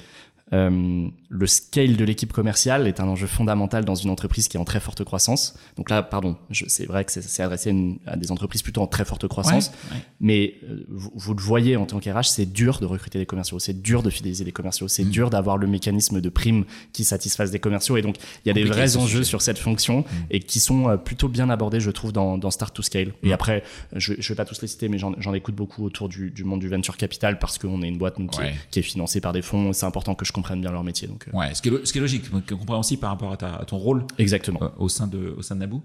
[0.53, 4.59] euh, le scale de l'équipe commerciale est un enjeu fondamental dans une entreprise qui est
[4.59, 5.55] en très forte croissance.
[5.77, 9.27] Donc là, pardon, c'est vrai que c'est adressé à des entreprises plutôt en très forte
[9.27, 9.71] croissance,
[10.19, 13.79] mais euh, vous, le voyez en tant qu'RH, c'est dur de recruter des commerciaux, c'est
[13.79, 15.09] dur de fidéliser des commerciaux, c'est mm.
[15.09, 17.97] dur d'avoir le mécanisme de prime qui satisfasse des commerciaux.
[17.97, 20.05] Et donc, il y a des vrais enjeux sur cette fonction mm.
[20.31, 23.13] et qui sont euh, plutôt bien abordés, je trouve, dans, dans Start to Scale.
[23.21, 23.33] Et mm.
[23.33, 23.63] après,
[23.95, 26.59] je ne vais pas tous les citer, mais j'en écoute beaucoup autour du, du, monde
[26.59, 29.43] du venture capital parce qu'on est une boîte qui, est, qui, est, financée par des
[29.43, 29.73] fonds.
[29.73, 31.07] C'est important que je comprennent bien leur métier.
[31.07, 31.37] Donc, euh.
[31.37, 32.23] ouais, ce qui, est, ce qui est logique,
[32.69, 34.63] aussi par rapport à, ta, ton rôle Exactement.
[34.63, 35.83] Euh, au, sein de, au sein de Naboo.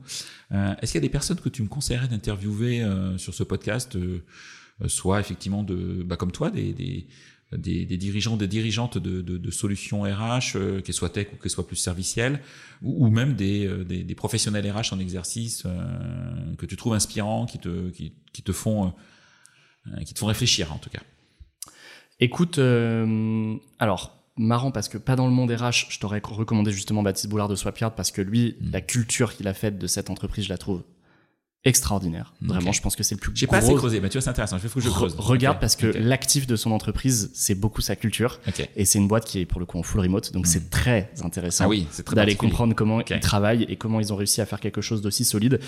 [0.52, 2.84] Euh, est-ce qu'il y a des personnes que tu me conseillerais d'interviewer
[3.16, 3.98] sur ce podcast,
[4.86, 7.07] soit effectivement de, bah, comme toi, des, des
[7.52, 11.36] des, des, dirigeants, des dirigeantes de, de, de solutions RH, euh, qu'elles soient tech ou
[11.36, 12.40] qu'elles soient plus servicielles,
[12.82, 15.64] ou, ou même des, des, des, professionnels RH en exercice
[16.59, 18.92] que tu trouves inspirants, qui te, qui, qui te font,
[20.05, 21.02] qui te font réfléchir en tout cas?
[22.18, 22.59] Écoute,
[23.78, 27.49] alors marrant parce que pas dans le monde RH, je t'aurais recommandé justement Baptiste Boulard
[27.49, 28.70] de Swapyard parce que lui, mm.
[28.72, 30.82] la culture qu'il a faite de cette entreprise, je la trouve
[31.65, 32.35] extraordinaire.
[32.43, 34.31] Vraiment, je pense que c'est le plus J'ai pas assez creusé, mais tu vois, c'est
[34.31, 34.59] intéressant.
[34.59, 35.15] Je que je creuse.
[35.17, 38.41] regarde parce que l'actif de son entreprise, c'est beaucoup sa culture.
[38.77, 40.33] Et c'est une boîte qui est pour le coup en full remote.
[40.33, 40.71] Donc c'est hmm.
[40.71, 44.61] très intéressant ah d'aller comprendre comment ils travaillent et comment ils ont réussi à faire
[44.61, 45.61] quelque chose d'aussi solide.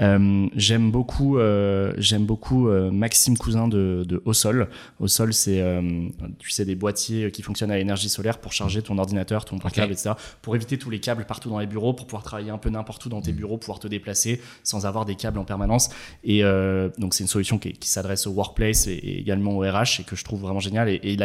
[0.00, 4.68] Euh, j'aime beaucoup, euh, j'aime beaucoup euh, Maxime Cousin de, de Au Sol.
[5.00, 8.82] Au Sol, c'est, euh, tu sais, des boîtiers qui fonctionnent à l'énergie solaire pour charger
[8.82, 10.12] ton ordinateur, ton portable, etc.
[10.40, 13.04] Pour éviter tous les câbles partout dans les bureaux, pour pouvoir travailler un peu n'importe
[13.04, 13.36] où dans tes hmm.
[13.36, 15.90] bureaux, pouvoir te déplacer sans avoir des câbles en permanence.
[16.24, 20.04] Et euh, donc c'est une solution qui, s'adresse au workplace et, également au RH et
[20.04, 20.88] que je trouve vraiment génial.
[20.88, 21.18] Et, et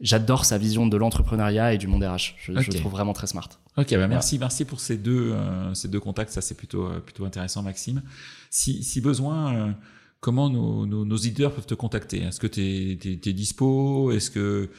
[0.00, 2.34] j'adore sa vision de l'entrepreneuriat et du monde RH.
[2.38, 3.48] Je, je le trouve vraiment très smart.
[3.76, 6.32] Ok, bah merci, merci pour ces deux, euh, ces deux contacts.
[6.32, 8.02] Ça c'est plutôt, euh, plutôt intéressant, Maxime.
[8.50, 9.74] Si, si besoin
[10.20, 12.22] comment nos, nos, nos, leaders peuvent te contacter?
[12.22, 14.12] Est-ce que tu es, es, dispo?
[14.12, 14.70] Est-ce que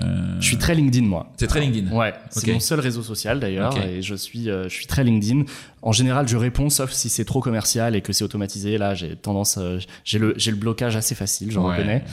[0.00, 1.30] euh, je suis très LinkedIn moi.
[1.36, 1.94] C'est très LinkedIn.
[1.94, 5.44] Ouais, c'est mon seul réseau social d'ailleurs et je suis euh, je suis très LinkedIn.
[5.82, 8.78] En général, je réponds sauf si c'est trop commercial et que c'est automatisé.
[8.78, 12.04] Là, j'ai tendance euh, j'ai le j'ai le blocage assez facile, j'en reconnais.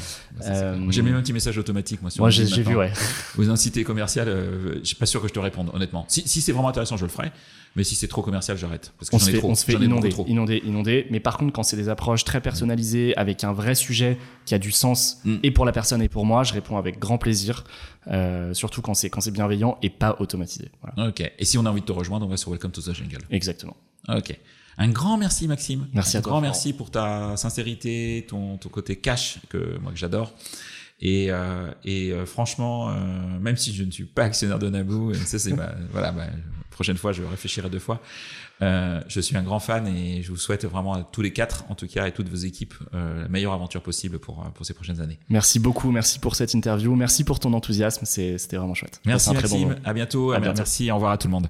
[0.90, 2.92] j'ai mis un petit message automatique moi sur Moi j'ai vu ouais.
[3.38, 4.28] Aux incités commerciales,
[4.82, 6.04] je suis pas sûr que je te réponde honnêtement.
[6.10, 7.32] Si si c'est vraiment intéressant, je le ferai.
[7.76, 8.94] Mais si c'est trop commercial, j'arrête.
[8.98, 11.08] Parce que on, se fait, trop, on se fait inonder, inonder, inonder.
[11.12, 14.60] Mais par contre, quand c'est des approches très personnalisées, avec un vrai sujet qui a
[14.60, 15.38] du sens, mm.
[15.44, 17.64] et pour la personne et pour moi, je réponds avec grand plaisir.
[18.08, 20.72] Euh, surtout quand c'est quand c'est bienveillant et pas automatisé.
[20.82, 21.10] Voilà.
[21.10, 21.22] Ok.
[21.38, 23.20] Et si on a envie de te rejoindre, on va sur Welcome to the Jungle.
[23.30, 23.78] Exactement.
[24.08, 24.38] Ok.
[24.78, 25.88] Un grand merci Maxime.
[25.94, 26.32] Merci un à toi.
[26.32, 30.34] grand merci pour ta sincérité, ton, ton côté cash que moi que j'adore.
[31.02, 32.94] Et, euh, et euh, franchement, euh,
[33.40, 35.54] même si je ne suis pas actionnaire de Naboo, ça c'est
[35.92, 36.28] voilà, bah,
[36.70, 38.02] prochaine fois je réfléchirai deux fois.
[38.62, 41.64] Euh, je suis un grand fan et je vous souhaite vraiment à tous les quatre,
[41.70, 44.74] en tout cas, et toutes vos équipes, euh, la meilleure aventure possible pour pour ces
[44.74, 45.20] prochaines années.
[45.30, 49.00] Merci beaucoup, merci pour cette interview, merci pour ton enthousiasme, c'était vraiment chouette.
[49.06, 50.58] Merci Maxime, à bientôt, à bientôt.
[50.58, 51.48] merci, au revoir à tout le monde.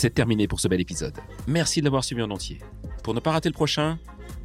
[0.00, 1.12] C'est terminé pour ce bel épisode.
[1.46, 2.58] Merci de l'avoir suivi en entier.
[3.04, 3.98] Pour ne pas rater le prochain,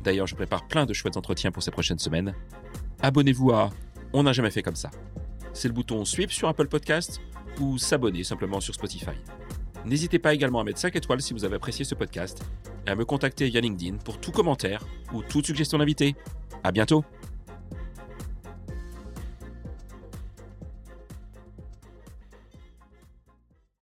[0.04, 2.36] d'ailleurs je prépare plein de chouettes entretiens pour ces prochaines semaines,
[3.02, 3.70] abonnez-vous à
[4.12, 4.92] On n'a jamais fait comme ça.
[5.54, 7.22] C'est le bouton Sweep sur Apple Podcast
[7.62, 9.16] ou s'abonner simplement sur Spotify.
[9.86, 12.44] N'hésitez pas également à mettre 5 étoiles si vous avez apprécié ce podcast
[12.86, 16.18] et à me contacter via LinkedIn pour tout commentaire ou toute suggestion d'invité.
[16.66, 17.06] À bientôt!